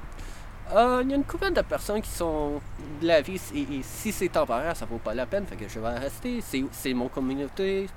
Euh, 0.75 1.03
Il 1.05 1.11
y 1.11 1.13
a 1.13 1.17
une 1.17 1.25
couple 1.25 1.53
de 1.53 1.61
personnes 1.61 2.01
qui 2.01 2.11
sont 2.11 2.61
de 3.01 3.07
la 3.07 3.21
vie, 3.21 3.41
et, 3.55 3.83
si 3.83 4.11
c'est 4.11 4.29
temporaire, 4.29 4.77
ça 4.77 4.87
vaut 4.87 4.99
pas 4.99 5.15
la 5.15 5.27
peine, 5.27 5.47
fait 5.47 5.57
que 5.57 5.69
je 5.69 5.79
vais 5.79 5.91
rester. 5.91 6.43
C'est 6.73 6.95
mon 6.95 7.09
communauté. 7.09 7.89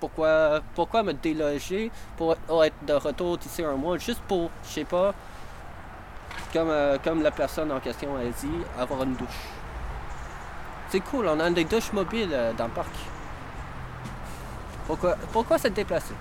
Pourquoi, 0.00 0.60
pourquoi 0.74 1.02
me 1.02 1.12
déloger 1.12 1.90
pour 2.16 2.34
être 2.64 2.84
de 2.84 2.92
retour 2.94 3.38
d'ici 3.38 3.62
un 3.62 3.76
mois, 3.76 3.98
juste 3.98 4.20
pour, 4.26 4.50
je 4.64 4.68
sais 4.68 4.84
pas, 4.84 5.14
comme, 6.52 6.72
comme 7.04 7.22
la 7.22 7.30
personne 7.30 7.70
en 7.70 7.78
question 7.78 8.16
a 8.16 8.24
dit, 8.24 8.58
avoir 8.76 9.04
une 9.04 9.14
douche. 9.14 9.61
C'est 10.92 11.00
cool, 11.00 11.26
on 11.26 11.40
a 11.40 11.50
des 11.50 11.64
douches 11.64 11.94
mobiles 11.94 12.28
euh, 12.32 12.52
dans 12.52 12.66
le 12.66 12.70
parc. 12.70 12.92
Pourquoi, 14.86 15.16
pourquoi 15.32 15.56
se 15.56 15.68
déplacer? 15.68 16.12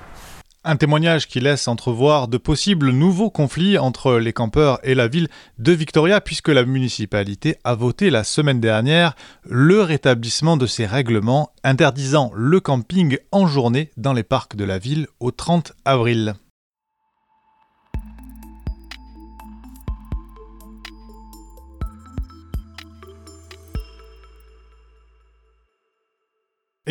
Un 0.63 0.77
témoignage 0.77 1.27
qui 1.27 1.41
laisse 1.41 1.67
entrevoir 1.67 2.29
de 2.29 2.37
possibles 2.37 2.91
nouveaux 2.91 3.29
conflits 3.29 3.77
entre 3.77 4.13
les 4.13 4.31
campeurs 4.31 4.79
et 4.83 4.95
la 4.95 5.09
ville 5.09 5.27
de 5.57 5.73
Victoria 5.73 6.21
puisque 6.21 6.47
la 6.47 6.63
municipalité 6.63 7.57
a 7.65 7.75
voté 7.75 8.09
la 8.09 8.23
semaine 8.23 8.61
dernière 8.61 9.13
le 9.43 9.81
rétablissement 9.81 10.55
de 10.55 10.67
ces 10.67 10.85
règlements 10.85 11.51
interdisant 11.65 12.31
le 12.33 12.61
camping 12.61 13.17
en 13.33 13.47
journée 13.47 13.91
dans 13.97 14.13
les 14.13 14.23
parcs 14.23 14.55
de 14.55 14.63
la 14.63 14.77
ville 14.77 15.07
au 15.19 15.31
30 15.31 15.73
avril. 15.83 16.35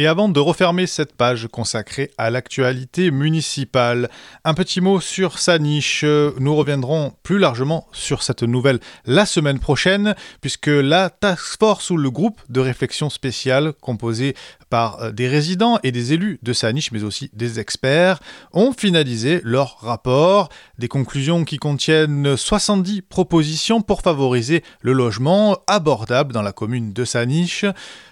Et 0.00 0.06
avant 0.06 0.30
de 0.30 0.40
refermer 0.40 0.86
cette 0.86 1.12
page 1.14 1.46
consacrée 1.48 2.10
à 2.16 2.30
l'actualité 2.30 3.10
municipale, 3.10 4.08
un 4.46 4.54
petit 4.54 4.80
mot 4.80 4.98
sur 4.98 5.38
sa 5.38 5.58
niche. 5.58 6.06
Nous 6.38 6.56
reviendrons 6.56 7.12
plus 7.22 7.38
largement 7.38 7.86
sur 7.92 8.22
cette 8.22 8.42
nouvelle 8.42 8.80
la 9.04 9.26
semaine 9.26 9.58
prochaine, 9.58 10.14
puisque 10.40 10.68
la 10.68 11.10
Task 11.10 11.58
Force 11.58 11.90
ou 11.90 11.98
le 11.98 12.10
groupe 12.10 12.40
de 12.48 12.60
réflexion 12.60 13.10
spéciale 13.10 13.74
composé 13.82 14.34
par 14.70 15.02
euh, 15.02 15.10
des 15.10 15.28
résidents 15.28 15.78
et 15.82 15.92
des 15.92 16.14
élus 16.14 16.38
de 16.42 16.54
sa 16.54 16.72
niche, 16.72 16.92
mais 16.92 17.02
aussi 17.02 17.28
des 17.34 17.60
experts, 17.60 18.20
ont 18.54 18.72
finalisé 18.72 19.42
leur 19.44 19.80
rapport, 19.80 20.48
des 20.78 20.88
conclusions 20.88 21.44
qui 21.44 21.58
contiennent 21.58 22.38
70 22.38 23.02
propositions 23.02 23.82
pour 23.82 24.00
favoriser 24.00 24.64
le 24.80 24.94
logement 24.94 25.58
abordable 25.66 26.32
dans 26.32 26.40
la 26.40 26.52
commune 26.52 26.94
de 26.94 27.04
sa 27.04 27.26
niche. 27.26 27.66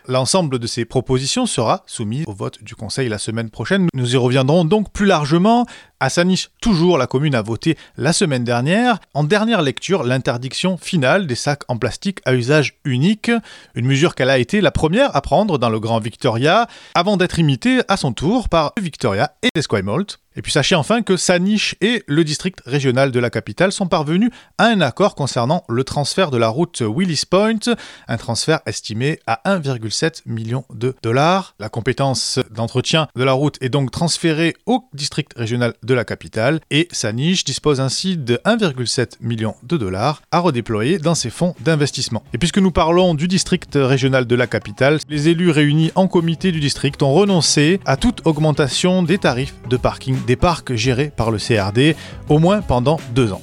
L'ensemble 0.06 0.58
de 0.58 0.66
ces 0.66 0.84
propositions 0.84 1.46
sera 1.46 1.77
soumis 1.86 2.24
au 2.26 2.32
vote 2.32 2.62
du 2.62 2.74
Conseil 2.74 3.08
la 3.08 3.18
semaine 3.18 3.50
prochaine. 3.50 3.88
Nous 3.94 4.14
y 4.14 4.16
reviendrons 4.16 4.64
donc 4.64 4.92
plus 4.92 5.06
largement. 5.06 5.66
À 6.00 6.10
Sanich, 6.10 6.50
toujours, 6.60 6.96
la 6.96 7.06
commune 7.06 7.34
a 7.34 7.42
voté 7.42 7.76
la 7.96 8.12
semaine 8.12 8.44
dernière, 8.44 8.98
en 9.14 9.24
dernière 9.24 9.62
lecture, 9.62 10.04
l'interdiction 10.04 10.76
finale 10.76 11.26
des 11.26 11.34
sacs 11.34 11.62
en 11.68 11.76
plastique 11.76 12.20
à 12.24 12.34
usage 12.34 12.78
unique, 12.84 13.30
une 13.74 13.86
mesure 13.86 14.14
qu'elle 14.14 14.30
a 14.30 14.38
été 14.38 14.60
la 14.60 14.70
première 14.70 15.16
à 15.16 15.22
prendre 15.22 15.58
dans 15.58 15.70
le 15.70 15.80
Grand 15.80 15.98
Victoria, 15.98 16.68
avant 16.94 17.16
d'être 17.16 17.38
imitée 17.38 17.80
à 17.88 17.96
son 17.96 18.12
tour 18.12 18.48
par 18.48 18.72
Victoria 18.80 19.32
et 19.42 19.48
Esquimalt. 19.56 20.18
Et 20.38 20.40
puis 20.40 20.52
sachez 20.52 20.76
enfin 20.76 21.02
que 21.02 21.16
Saniche 21.16 21.74
et 21.80 22.04
le 22.06 22.22
district 22.22 22.60
régional 22.64 23.10
de 23.10 23.18
la 23.18 23.28
capitale 23.28 23.72
sont 23.72 23.88
parvenus 23.88 24.30
à 24.56 24.66
un 24.66 24.80
accord 24.80 25.16
concernant 25.16 25.64
le 25.68 25.82
transfert 25.82 26.30
de 26.30 26.38
la 26.38 26.48
route 26.48 26.80
Willis 26.80 27.24
Point, 27.28 27.74
un 28.06 28.16
transfert 28.18 28.60
estimé 28.64 29.18
à 29.26 29.40
1,7 29.46 30.22
million 30.26 30.64
de 30.72 30.94
dollars. 31.02 31.56
La 31.58 31.68
compétence 31.68 32.38
d'entretien 32.52 33.08
de 33.16 33.24
la 33.24 33.32
route 33.32 33.58
est 33.60 33.68
donc 33.68 33.90
transférée 33.90 34.54
au 34.66 34.84
district 34.92 35.32
régional 35.36 35.74
de 35.82 35.92
la 35.92 36.04
capitale 36.04 36.60
et 36.70 36.86
Saniche 36.92 37.42
dispose 37.42 37.80
ainsi 37.80 38.16
de 38.16 38.36
1,7 38.44 39.14
million 39.20 39.56
de 39.64 39.76
dollars 39.76 40.22
à 40.30 40.38
redéployer 40.38 40.98
dans 40.98 41.16
ses 41.16 41.30
fonds 41.30 41.56
d'investissement. 41.64 42.22
Et 42.32 42.38
puisque 42.38 42.58
nous 42.58 42.70
parlons 42.70 43.14
du 43.14 43.26
district 43.26 43.72
régional 43.74 44.24
de 44.24 44.36
la 44.36 44.46
capitale, 44.46 45.00
les 45.08 45.30
élus 45.30 45.50
réunis 45.50 45.90
en 45.96 46.06
comité 46.06 46.52
du 46.52 46.60
district 46.60 47.02
ont 47.02 47.12
renoncé 47.12 47.80
à 47.86 47.96
toute 47.96 48.24
augmentation 48.24 49.02
des 49.02 49.18
tarifs 49.18 49.54
de 49.68 49.76
parking 49.76 50.27
des 50.28 50.36
parcs 50.36 50.74
gérés 50.74 51.10
par 51.10 51.30
le 51.30 51.38
CRD, 51.38 51.96
au 52.28 52.38
moins 52.38 52.60
pendant 52.60 52.98
deux 53.14 53.32
ans. 53.32 53.40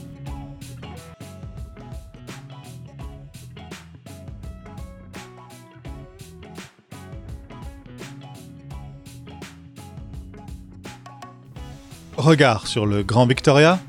Regard 12.16 12.68
sur 12.68 12.86
le 12.86 13.02
Grand 13.02 13.26
Victoria. 13.26 13.80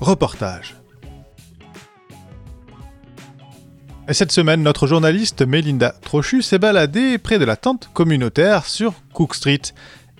Reportage. 0.00 0.76
Et 4.10 4.12
cette 4.12 4.32
semaine, 4.32 4.62
notre 4.62 4.88
journaliste 4.88 5.42
Melinda 5.42 5.94
Trochu 6.02 6.42
s'est 6.42 6.58
baladée 6.58 7.16
près 7.16 7.38
de 7.38 7.44
la 7.44 7.54
tente 7.54 7.90
communautaire 7.94 8.66
sur 8.66 8.92
Cook 9.12 9.36
Street. 9.36 9.60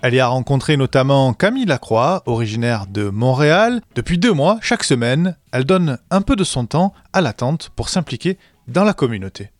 Elle 0.02 0.14
y 0.14 0.20
a 0.20 0.28
rencontré 0.28 0.78
notamment 0.78 1.34
Camille 1.34 1.66
Lacroix, 1.66 2.22
originaire 2.24 2.86
de 2.86 3.10
Montréal. 3.10 3.82
Depuis 3.94 4.16
deux 4.16 4.32
mois, 4.32 4.58
chaque 4.62 4.82
semaine, 4.82 5.36
elle 5.52 5.64
donne 5.64 5.98
un 6.10 6.22
peu 6.22 6.36
de 6.36 6.44
son 6.44 6.64
temps 6.64 6.94
à 7.12 7.20
la 7.20 7.34
tente 7.34 7.68
pour 7.76 7.90
s'impliquer 7.90 8.38
dans 8.66 8.84
la 8.84 8.94
communauté. 8.94 9.50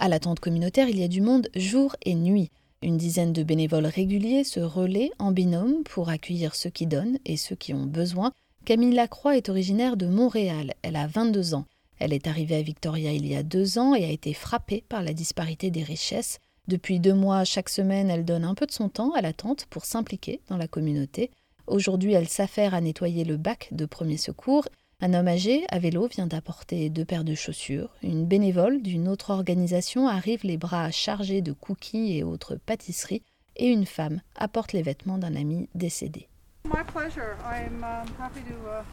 À 0.00 0.08
la 0.08 0.18
tente 0.18 0.40
communautaire, 0.40 0.88
il 0.88 0.98
y 0.98 1.04
a 1.04 1.08
du 1.08 1.20
monde 1.20 1.48
jour 1.54 1.94
et 2.02 2.16
nuit. 2.16 2.50
Une 2.82 2.96
dizaine 2.96 3.32
de 3.32 3.44
bénévoles 3.44 3.86
réguliers 3.86 4.42
se 4.42 4.58
relaient 4.58 5.12
en 5.20 5.30
binôme 5.30 5.84
pour 5.84 6.08
accueillir 6.08 6.56
ceux 6.56 6.70
qui 6.70 6.88
donnent 6.88 7.20
et 7.24 7.36
ceux 7.36 7.54
qui 7.54 7.72
ont 7.74 7.86
besoin. 7.86 8.32
Camille 8.64 8.96
Lacroix 8.96 9.36
est 9.36 9.48
originaire 9.48 9.96
de 9.96 10.06
Montréal. 10.06 10.74
Elle 10.82 10.96
a 10.96 11.06
22 11.06 11.54
ans. 11.54 11.66
Elle 12.00 12.12
est 12.12 12.26
arrivée 12.26 12.56
à 12.56 12.62
Victoria 12.62 13.12
il 13.12 13.28
y 13.28 13.36
a 13.36 13.44
deux 13.44 13.78
ans 13.78 13.94
et 13.94 14.04
a 14.04 14.10
été 14.10 14.34
frappée 14.34 14.82
par 14.88 15.04
la 15.04 15.12
disparité 15.12 15.70
des 15.70 15.84
richesses. 15.84 16.40
Depuis 16.68 17.00
deux 17.00 17.14
mois, 17.14 17.44
chaque 17.44 17.68
semaine, 17.68 18.08
elle 18.08 18.24
donne 18.24 18.44
un 18.44 18.54
peu 18.54 18.66
de 18.66 18.72
son 18.72 18.88
temps 18.88 19.12
à 19.14 19.20
la 19.20 19.32
tante 19.32 19.66
pour 19.66 19.84
s'impliquer 19.84 20.40
dans 20.48 20.56
la 20.56 20.68
communauté. 20.68 21.32
Aujourd'hui, 21.66 22.12
elle 22.12 22.28
s'affaire 22.28 22.72
à 22.72 22.80
nettoyer 22.80 23.24
le 23.24 23.36
bac 23.36 23.68
de 23.72 23.84
premier 23.84 24.16
secours. 24.16 24.68
Un 25.00 25.12
homme 25.12 25.26
âgé 25.26 25.64
à 25.70 25.80
vélo 25.80 26.06
vient 26.06 26.28
d'apporter 26.28 26.88
deux 26.88 27.04
paires 27.04 27.24
de 27.24 27.34
chaussures. 27.34 27.90
Une 28.04 28.26
bénévole 28.26 28.80
d'une 28.80 29.08
autre 29.08 29.30
organisation 29.30 30.06
arrive 30.06 30.44
les 30.44 30.56
bras 30.56 30.92
chargés 30.92 31.42
de 31.42 31.50
cookies 31.52 32.16
et 32.16 32.22
autres 32.22 32.54
pâtisseries. 32.54 33.22
Et 33.56 33.66
une 33.66 33.84
femme 33.84 34.20
apporte 34.36 34.72
les 34.72 34.82
vêtements 34.82 35.18
d'un 35.18 35.34
ami 35.34 35.68
décédé. 35.74 36.28
My 36.64 36.84
pleasure. 36.86 37.36
I'm 37.44 37.82
um, 37.82 38.06
happy 38.20 38.40
to 38.42 38.54
uh, 38.68 38.84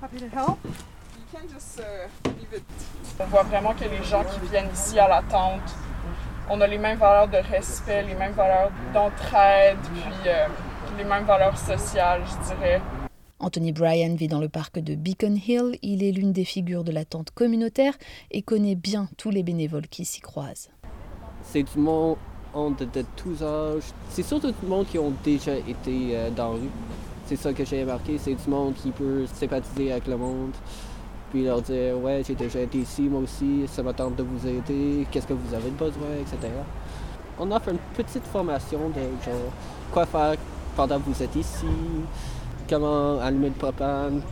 happy 0.00 0.18
to 0.18 0.28
help. 0.28 0.58
You 0.64 1.24
can 1.32 1.48
just 1.52 1.80
uh, 1.80 2.08
leave 2.38 2.60
it. 2.60 2.62
On 3.18 3.26
voit 3.26 3.42
vraiment 3.42 3.74
que 3.74 3.84
les 3.84 4.04
gens 4.04 4.22
qui 4.22 4.48
viennent 4.48 4.70
ici 4.72 5.00
à 5.00 5.08
la 5.08 5.22
tente 5.22 5.74
on 6.50 6.60
a 6.60 6.66
les 6.66 6.78
mêmes 6.78 6.98
valeurs 6.98 7.28
de 7.28 7.36
respect, 7.36 8.02
les 8.04 8.14
mêmes 8.14 8.32
valeurs 8.32 8.70
d'entraide, 8.94 9.76
puis 9.92 10.28
euh, 10.28 10.46
les 10.96 11.04
mêmes 11.04 11.24
valeurs 11.24 11.58
sociales, 11.58 12.22
je 12.24 12.54
dirais. 12.54 12.80
Anthony 13.40 13.72
Bryan 13.72 14.16
vit 14.16 14.28
dans 14.28 14.40
le 14.40 14.48
parc 14.48 14.78
de 14.78 14.94
Beacon 14.94 15.36
Hill. 15.36 15.78
Il 15.82 16.02
est 16.02 16.10
l'une 16.10 16.32
des 16.32 16.44
figures 16.44 16.84
de 16.84 16.90
la 16.90 17.04
tente 17.04 17.30
communautaire 17.30 17.94
et 18.30 18.42
connaît 18.42 18.74
bien 18.74 19.08
tous 19.16 19.30
les 19.30 19.42
bénévoles 19.42 19.86
qui 19.86 20.04
s'y 20.04 20.20
croisent. 20.20 20.70
C'est 21.42 21.62
du 21.62 21.78
monde 21.78 22.16
de, 22.54 23.04
tous 23.16 23.42
âges. 23.42 23.92
C'est 24.10 24.24
surtout 24.24 24.50
du 24.50 24.66
monde 24.66 24.86
qui 24.86 24.98
ont 24.98 25.12
déjà 25.22 25.54
été 25.54 26.16
euh, 26.16 26.30
dans 26.30 26.54
la 26.54 26.58
rue. 26.58 26.70
C'est 27.26 27.36
ça 27.36 27.52
que 27.52 27.64
j'ai 27.64 27.82
remarqué. 27.82 28.18
C'est 28.18 28.34
du 28.34 28.50
monde 28.50 28.74
qui 28.74 28.90
peut 28.90 29.26
sympathiser 29.26 29.92
avec 29.92 30.06
le 30.08 30.16
monde 30.16 30.52
puis 31.30 31.44
leur 31.44 31.62
dire 31.62 31.98
ouais 31.98 32.22
j'ai 32.26 32.34
déjà 32.34 32.60
été 32.60 32.78
ici 32.78 33.02
moi 33.02 33.20
aussi, 33.20 33.64
ça 33.66 33.82
m'attend 33.82 34.10
de 34.10 34.22
vous 34.22 34.46
aider, 34.46 35.06
qu'est-ce 35.10 35.26
que 35.26 35.34
vous 35.34 35.54
avez 35.54 35.70
besoin, 35.70 36.08
etc. 36.20 36.52
On 37.38 37.50
offre 37.52 37.68
une 37.68 37.78
petite 37.96 38.24
formation 38.24 38.88
de 38.88 39.00
genre 39.24 39.52
quoi 39.92 40.06
faire 40.06 40.34
pendant 40.76 40.98
que 41.00 41.10
vous 41.10 41.22
êtes 41.22 41.34
ici, 41.36 41.66
comment 42.68 43.18
allumer 43.20 43.48
le 43.48 43.54
propane, 43.54 44.22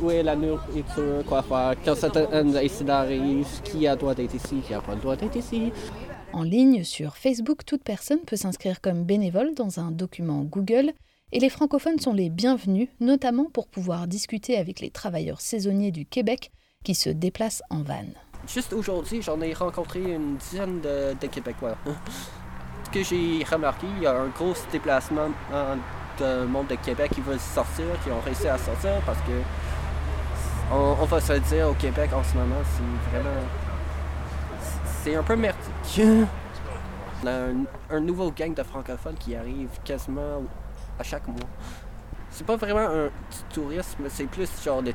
où 0.00 0.10
est 0.10 0.22
la 0.22 0.34
nourriture, 0.34 1.24
quoi 1.28 1.42
faire, 1.42 1.74
quand 1.84 2.16
un 2.32 2.54
incident 2.56 2.94
arrive, 2.94 3.46
qui 3.62 3.86
a 3.86 3.92
le 3.92 3.98
droit 3.98 4.14
d'être 4.14 4.34
ici, 4.34 4.56
qui 4.66 4.72
n'a 4.72 4.80
pas 4.80 4.94
le 4.94 5.00
droit 5.00 5.16
d'être 5.16 5.36
ici. 5.36 5.72
En 6.32 6.42
ligne 6.42 6.82
sur 6.82 7.16
Facebook, 7.16 7.64
toute 7.64 7.84
personne 7.84 8.20
peut 8.20 8.36
s'inscrire 8.36 8.80
comme 8.80 9.04
bénévole 9.04 9.54
dans 9.54 9.80
un 9.80 9.90
document 9.90 10.42
Google 10.42 10.92
et 11.32 11.40
les 11.40 11.48
francophones 11.48 11.98
sont 11.98 12.12
les 12.12 12.28
bienvenus, 12.28 12.88
notamment 13.00 13.46
pour 13.46 13.66
pouvoir 13.66 14.06
discuter 14.06 14.58
avec 14.58 14.80
les 14.80 14.90
travailleurs 14.90 15.40
saisonniers 15.40 15.90
du 15.90 16.04
Québec 16.04 16.52
qui 16.84 16.94
se 16.94 17.08
déplacent 17.08 17.62
en 17.70 17.82
van. 17.82 18.04
Juste 18.46 18.72
aujourd'hui, 18.72 19.22
j'en 19.22 19.40
ai 19.40 19.54
rencontré 19.54 20.00
une 20.00 20.36
dizaine 20.36 20.80
de, 20.80 21.26
Québécois. 21.26 21.76
Ce 22.84 22.90
que 22.90 23.02
j'ai 23.02 23.44
remarqué, 23.44 23.86
il 23.96 24.02
y 24.02 24.06
a 24.06 24.20
un 24.20 24.28
gros 24.28 24.52
déplacement 24.70 25.30
de 26.20 26.44
monde 26.44 26.66
de 26.66 26.74
Québec 26.74 27.12
qui 27.14 27.22
veulent 27.22 27.40
sortir, 27.40 27.86
qui 28.04 28.10
ont 28.10 28.20
réussi 28.20 28.48
à 28.48 28.58
sortir 28.58 29.00
parce 29.06 29.20
que 29.20 29.40
on, 30.70 31.04
va 31.04 31.20
se 31.20 31.34
dire 31.34 31.68
au 31.68 31.74
Québec 31.74 32.10
en 32.14 32.24
ce 32.24 32.34
moment, 32.34 32.60
c'est 32.64 33.10
vraiment. 33.10 33.40
C'est 35.02 35.14
un 35.14 35.22
peu 35.22 35.36
merdique. 35.36 36.00
On 37.24 37.26
a 37.28 37.96
un 37.96 38.00
nouveau 38.00 38.32
gang 38.32 38.52
de 38.52 38.62
francophones 38.64 39.14
qui 39.14 39.36
arrive 39.36 39.68
quasiment 39.84 40.42
à 40.98 41.02
chaque 41.02 41.26
mois. 41.28 41.48
C'est 42.32 42.46
pas 42.46 42.56
vraiment 42.56 42.88
un 42.88 43.10
tourisme, 43.52 44.04
c'est 44.08 44.24
plus 44.24 44.50
genre, 44.64 44.82
des 44.82 44.94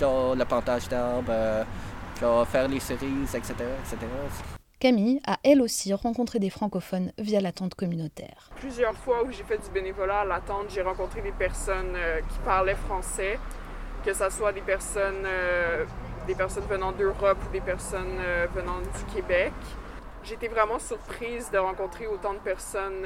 genre 0.00 0.34
le 0.34 0.44
plantage 0.46 0.88
d'arbres, 0.88 1.28
euh, 1.28 1.62
genre 2.18 2.48
faire 2.48 2.66
les 2.66 2.80
cerises, 2.80 3.34
etc., 3.34 3.52
etc. 3.84 4.06
Camille 4.80 5.20
a 5.26 5.38
elle 5.44 5.60
aussi 5.60 5.92
rencontré 5.92 6.38
des 6.38 6.48
francophones 6.48 7.12
via 7.18 7.42
la 7.42 7.52
tente 7.52 7.74
communautaire. 7.74 8.48
Plusieurs 8.56 8.94
fois 8.94 9.22
où 9.24 9.30
j'ai 9.30 9.42
fait 9.42 9.58
du 9.58 9.68
bénévolat 9.70 10.20
à 10.20 10.24
la 10.24 10.40
tente, 10.40 10.70
j'ai 10.70 10.80
rencontré 10.80 11.20
des 11.20 11.32
personnes 11.32 11.94
euh, 11.94 12.20
qui 12.20 12.38
parlaient 12.38 12.74
français, 12.74 13.38
que 14.02 14.14
ce 14.14 14.30
soit 14.30 14.52
des 14.52 14.62
personnes, 14.62 15.26
euh, 15.26 15.84
des 16.26 16.34
personnes 16.34 16.64
venant 16.70 16.92
d'Europe 16.92 17.38
ou 17.46 17.52
des 17.52 17.60
personnes 17.60 18.18
venant 18.54 18.80
du 18.80 19.14
Québec. 19.14 19.52
J'étais 20.24 20.48
vraiment 20.48 20.78
surprise 20.78 21.50
de 21.50 21.58
rencontrer 21.58 22.06
autant 22.06 22.32
de 22.32 22.38
personnes 22.38 23.04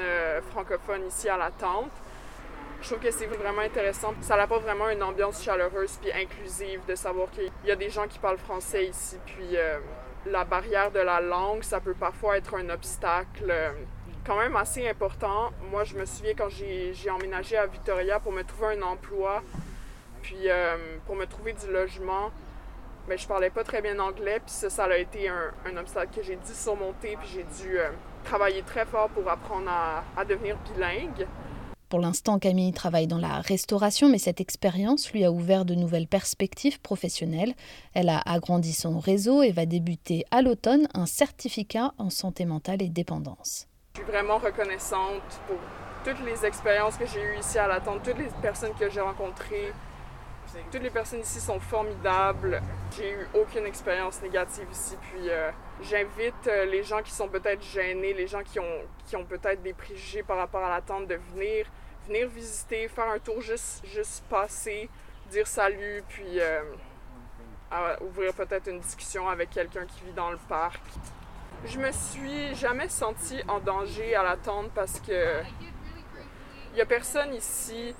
francophones 0.51 1.07
ici 1.07 1.27
à 1.29 1.37
la 1.37 1.51
tente. 1.51 1.91
Je 2.83 2.89
trouve 2.89 2.99
que 2.99 3.11
c'est 3.11 3.27
vraiment 3.27 3.61
intéressant. 3.61 4.13
Ça 4.19 4.35
apporte 4.35 4.63
vraiment 4.63 4.89
une 4.89 5.01
ambiance 5.01 5.41
chaleureuse 5.41 5.97
puis 6.01 6.11
inclusive 6.11 6.81
de 6.85 6.95
savoir 6.95 7.31
qu'il 7.31 7.49
y 7.63 7.71
a 7.71 7.77
des 7.77 7.89
gens 7.89 8.09
qui 8.09 8.19
parlent 8.19 8.37
français 8.37 8.87
ici. 8.87 9.17
Puis 9.25 9.55
euh, 9.55 9.79
la 10.25 10.43
barrière 10.43 10.91
de 10.91 10.99
la 10.99 11.21
langue, 11.21 11.63
ça 11.63 11.79
peut 11.79 11.93
parfois 11.93 12.35
être 12.35 12.55
un 12.55 12.69
obstacle 12.69 13.45
euh, 13.49 13.71
quand 14.25 14.37
même 14.37 14.57
assez 14.57 14.85
important. 14.85 15.51
Moi, 15.71 15.85
je 15.85 15.95
me 15.95 16.03
souviens 16.03 16.33
quand 16.37 16.49
j'ai 16.49 17.09
emménagé 17.09 17.55
à 17.55 17.67
Victoria 17.67 18.19
pour 18.19 18.33
me 18.33 18.43
trouver 18.43 18.75
un 18.77 18.81
emploi, 18.81 19.41
puis 20.21 20.49
euh, 20.49 20.75
pour 21.05 21.15
me 21.15 21.25
trouver 21.25 21.53
du 21.53 21.71
logement. 21.71 22.31
mais 23.07 23.17
je 23.17 23.25
parlais 23.25 23.49
pas 23.49 23.63
très 23.63 23.81
bien 23.81 23.97
anglais, 23.99 24.41
puis 24.45 24.51
ça, 24.51 24.69
ça 24.69 24.83
a 24.83 24.97
été 24.97 25.29
un, 25.29 25.77
obstacle 25.77 26.13
que 26.17 26.21
j'ai 26.21 26.35
dû 26.35 26.53
surmonter, 26.53 27.15
puis 27.15 27.29
j'ai 27.33 27.43
dû 27.63 27.77
travailler 28.25 28.61
très 28.63 28.85
fort 28.85 29.07
pour 29.07 29.29
apprendre 29.29 29.71
à 30.17 30.25
devenir 30.25 30.57
bilingue. 30.57 31.25
Pour 31.93 31.99
l'instant, 31.99 32.39
Camille 32.39 32.73
travaille 32.73 33.05
dans 33.05 33.19
la 33.19 33.39
restauration, 33.41 34.09
mais 34.09 34.17
cette 34.17 34.41
expérience 34.41 35.11
lui 35.13 35.23
a 35.23 35.31
ouvert 35.31 35.63
de 35.63 35.75
nouvelles 35.75 36.07
perspectives 36.07 36.81
professionnelles. 36.81 37.53
Elle 37.93 38.09
a 38.09 38.19
agrandi 38.25 38.73
son 38.73 38.97
réseau 38.97 39.43
et 39.43 39.51
va 39.51 39.67
débuter 39.67 40.25
à 40.31 40.41
l'automne 40.41 40.87
un 40.95 41.05
certificat 41.05 41.93
en 41.99 42.09
santé 42.09 42.45
mentale 42.45 42.81
et 42.81 42.89
dépendance. 42.89 43.67
Je 43.93 44.01
suis 44.01 44.11
vraiment 44.11 44.39
reconnaissante 44.39 45.21
pour 45.45 45.57
toutes 46.03 46.25
les 46.25 46.43
expériences 46.47 46.97
que 46.97 47.05
j'ai 47.05 47.21
eues 47.21 47.37
ici 47.39 47.59
à 47.59 47.67
l'attente, 47.67 48.01
toutes 48.03 48.17
les 48.17 48.29
personnes 48.41 48.73
que 48.73 48.89
j'ai 48.89 49.01
rencontrées. 49.01 49.71
Toutes 50.71 50.81
les 50.81 50.89
personnes 50.89 51.21
ici 51.21 51.39
sont 51.39 51.59
formidables. 51.59 52.59
J'ai 52.97 53.11
eu 53.11 53.27
aucune 53.35 53.67
expérience 53.67 54.19
négative 54.23 54.65
ici. 54.71 54.95
Puis 54.99 55.29
euh, 55.29 55.51
j'invite 55.83 56.47
euh, 56.47 56.65
les 56.65 56.81
gens 56.81 57.03
qui 57.03 57.11
sont 57.11 57.27
peut-être 57.27 57.63
gênés, 57.63 58.15
les 58.15 58.25
gens 58.25 58.41
qui 58.43 58.59
ont, 58.59 58.81
qui 59.05 59.15
ont 59.15 59.25
peut-être 59.25 59.61
des 59.61 59.73
préjugés 59.73 60.23
par 60.23 60.37
rapport 60.37 60.63
à 60.63 60.69
l'attente 60.69 61.07
de 61.07 61.19
venir 61.35 61.67
venir 62.07 62.27
visiter, 62.27 62.87
faire 62.87 63.09
un 63.09 63.19
tour, 63.19 63.41
juste, 63.41 63.85
juste 63.85 64.23
passer, 64.29 64.89
dire 65.29 65.47
salut, 65.47 66.03
puis 66.09 66.39
euh, 66.39 66.61
ouvrir 68.01 68.33
peut-être 68.33 68.67
une 68.67 68.79
discussion 68.79 69.27
avec 69.27 69.49
quelqu'un 69.49 69.85
qui 69.85 70.03
vit 70.05 70.13
dans 70.13 70.31
le 70.31 70.39
parc. 70.49 70.81
Je 71.65 71.79
me 71.79 71.91
suis 71.91 72.55
jamais 72.55 72.89
sentie 72.89 73.41
en 73.47 73.59
danger 73.59 74.15
à 74.15 74.23
l'attente 74.23 74.71
parce 74.75 74.99
que 74.99 75.41
il 76.73 76.77
y 76.77 76.81
a 76.81 76.85
personne 76.85 77.33
ici 77.33 77.95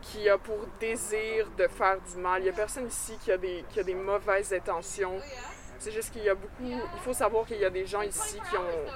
qui 0.00 0.28
a 0.28 0.38
pour 0.38 0.58
désir 0.80 1.46
de 1.56 1.68
faire 1.68 1.98
du 2.00 2.16
mal. 2.16 2.42
Il 2.42 2.46
y 2.46 2.48
a 2.48 2.52
personne 2.52 2.86
ici 2.86 3.16
qui 3.22 3.30
a 3.30 3.36
des, 3.36 3.64
qui 3.70 3.80
a 3.80 3.82
des 3.82 3.94
mauvaises 3.94 4.52
intentions. 4.52 5.20
C'est 5.78 5.92
juste 5.92 6.12
qu'il 6.12 6.24
y 6.24 6.28
a 6.28 6.34
beaucoup. 6.34 6.64
Il 6.64 7.00
faut 7.04 7.12
savoir 7.12 7.46
qu'il 7.46 7.58
y 7.58 7.64
a 7.64 7.70
des 7.70 7.86
gens 7.86 8.02
ici 8.02 8.38
qui 8.50 8.56
ont 8.56 8.92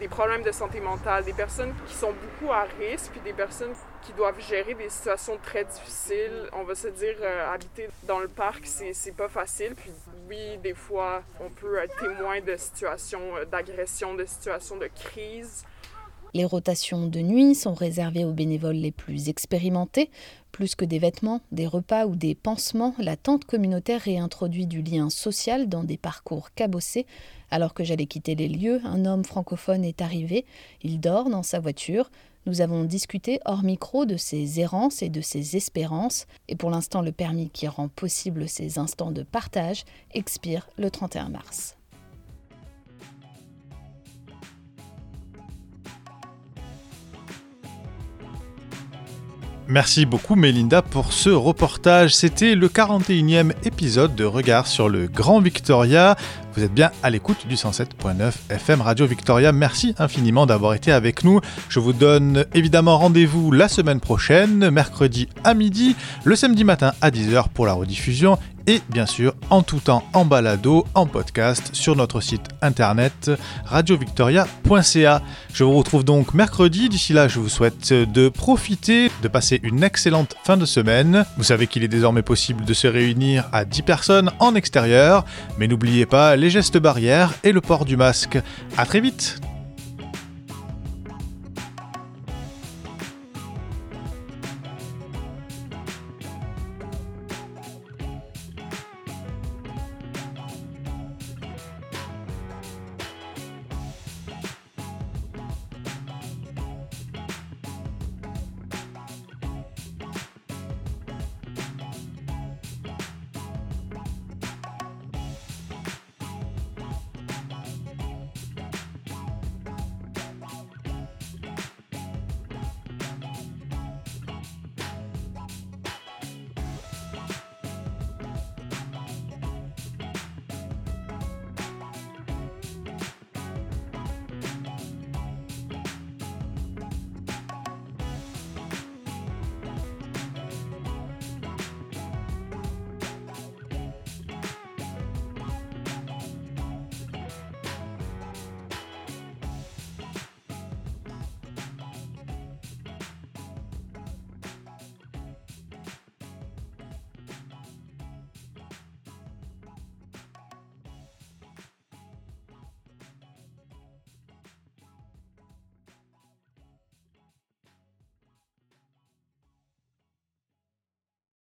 des 0.00 0.08
problèmes 0.08 0.42
de 0.42 0.50
santé 0.50 0.80
mentale, 0.80 1.24
des 1.24 1.34
personnes 1.34 1.74
qui 1.86 1.94
sont 1.94 2.12
beaucoup 2.12 2.50
à 2.52 2.62
risque, 2.80 3.12
puis 3.12 3.20
des 3.20 3.34
personnes 3.34 3.74
qui 4.02 4.12
doivent 4.14 4.40
gérer 4.40 4.72
des 4.72 4.88
situations 4.88 5.36
très 5.42 5.64
difficiles. 5.64 6.48
On 6.54 6.64
va 6.64 6.74
se 6.74 6.88
dire, 6.88 7.16
euh, 7.20 7.52
habiter 7.52 7.88
dans 8.04 8.18
le 8.18 8.28
parc, 8.28 8.62
c'est 8.64 9.14
pas 9.14 9.28
facile. 9.28 9.74
Puis 9.74 9.92
oui, 10.26 10.56
des 10.58 10.72
fois, 10.72 11.22
on 11.38 11.50
peut 11.50 11.78
être 11.78 11.94
témoin 11.98 12.40
de 12.40 12.56
situations 12.56 13.36
euh, 13.36 13.44
d'agression, 13.44 14.14
de 14.14 14.24
situations 14.24 14.78
de 14.78 14.86
crise. 14.86 15.64
Les 16.34 16.44
rotations 16.44 17.06
de 17.06 17.20
nuit 17.20 17.54
sont 17.54 17.74
réservées 17.74 18.24
aux 18.24 18.32
bénévoles 18.32 18.76
les 18.76 18.92
plus 18.92 19.28
expérimentés. 19.28 20.10
Plus 20.52 20.74
que 20.74 20.84
des 20.84 20.98
vêtements, 20.98 21.40
des 21.52 21.66
repas 21.66 22.06
ou 22.06 22.16
des 22.16 22.34
pansements, 22.34 22.94
la 22.98 23.16
tente 23.16 23.44
communautaire 23.44 24.00
réintroduit 24.00 24.66
du 24.66 24.82
lien 24.82 25.10
social 25.10 25.68
dans 25.68 25.84
des 25.84 25.96
parcours 25.96 26.52
cabossés. 26.54 27.06
Alors 27.50 27.74
que 27.74 27.84
j'allais 27.84 28.06
quitter 28.06 28.34
les 28.34 28.48
lieux, 28.48 28.80
un 28.84 29.04
homme 29.06 29.24
francophone 29.24 29.84
est 29.84 30.02
arrivé. 30.02 30.44
Il 30.82 31.00
dort 31.00 31.30
dans 31.30 31.42
sa 31.42 31.58
voiture. 31.58 32.10
Nous 32.46 32.60
avons 32.60 32.84
discuté 32.84 33.40
hors 33.44 33.62
micro 33.62 34.06
de 34.06 34.16
ses 34.16 34.60
errances 34.60 35.02
et 35.02 35.08
de 35.08 35.20
ses 35.20 35.56
espérances. 35.56 36.26
Et 36.48 36.56
pour 36.56 36.70
l'instant, 36.70 37.02
le 37.02 37.12
permis 37.12 37.50
qui 37.50 37.68
rend 37.68 37.88
possible 37.88 38.48
ces 38.48 38.78
instants 38.78 39.10
de 39.10 39.22
partage 39.22 39.84
expire 40.14 40.68
le 40.78 40.90
31 40.90 41.28
mars. 41.28 41.76
Merci 49.70 50.04
beaucoup 50.04 50.34
Mélinda 50.34 50.82
pour 50.82 51.12
ce 51.12 51.30
reportage. 51.30 52.12
C'était 52.12 52.56
le 52.56 52.66
41e 52.66 53.52
épisode 53.62 54.16
de 54.16 54.24
Regard 54.24 54.66
sur 54.66 54.88
le 54.88 55.06
Grand 55.06 55.40
Victoria. 55.40 56.16
Vous 56.56 56.64
êtes 56.64 56.74
bien 56.74 56.90
à 57.04 57.10
l'écoute 57.10 57.46
du 57.46 57.54
107.9 57.54 58.32
FM 58.50 58.80
Radio 58.80 59.06
Victoria. 59.06 59.52
Merci 59.52 59.94
infiniment 59.96 60.44
d'avoir 60.44 60.74
été 60.74 60.90
avec 60.90 61.22
nous. 61.22 61.40
Je 61.68 61.78
vous 61.78 61.92
donne 61.92 62.46
évidemment 62.52 62.98
rendez-vous 62.98 63.52
la 63.52 63.68
semaine 63.68 64.00
prochaine, 64.00 64.70
mercredi 64.70 65.28
à 65.44 65.54
midi, 65.54 65.94
le 66.24 66.34
samedi 66.34 66.64
matin 66.64 66.92
à 67.00 67.12
10h 67.12 67.50
pour 67.54 67.64
la 67.64 67.72
rediffusion 67.72 68.38
et 68.70 68.82
bien 68.88 69.06
sûr 69.06 69.34
en 69.50 69.62
tout 69.62 69.80
temps 69.80 70.04
en 70.12 70.24
balado, 70.24 70.86
en 70.94 71.06
podcast 71.06 71.70
sur 71.72 71.96
notre 71.96 72.20
site 72.20 72.46
internet 72.62 73.32
radiovictoria.ca. 73.64 75.22
Je 75.52 75.64
vous 75.64 75.76
retrouve 75.76 76.04
donc 76.04 76.34
mercredi. 76.34 76.88
D'ici 76.88 77.12
là, 77.12 77.26
je 77.26 77.40
vous 77.40 77.48
souhaite 77.48 77.92
de 77.92 78.28
profiter, 78.28 79.10
de 79.22 79.28
passer 79.28 79.58
une 79.64 79.82
excellente 79.82 80.36
fin 80.44 80.56
de 80.56 80.66
semaine. 80.66 81.24
Vous 81.36 81.42
savez 81.42 81.66
qu'il 81.66 81.82
est 81.82 81.88
désormais 81.88 82.22
possible 82.22 82.64
de 82.64 82.72
se 82.72 82.86
réunir 82.86 83.48
à 83.52 83.64
10 83.64 83.82
personnes 83.82 84.30
en 84.38 84.54
extérieur, 84.54 85.24
mais 85.58 85.66
n'oubliez 85.66 86.06
pas 86.06 86.36
les 86.36 86.48
gestes 86.48 86.78
barrières 86.78 87.34
et 87.42 87.50
le 87.50 87.60
port 87.60 87.84
du 87.84 87.96
masque. 87.96 88.38
A 88.76 88.86
très 88.86 89.00
vite 89.00 89.40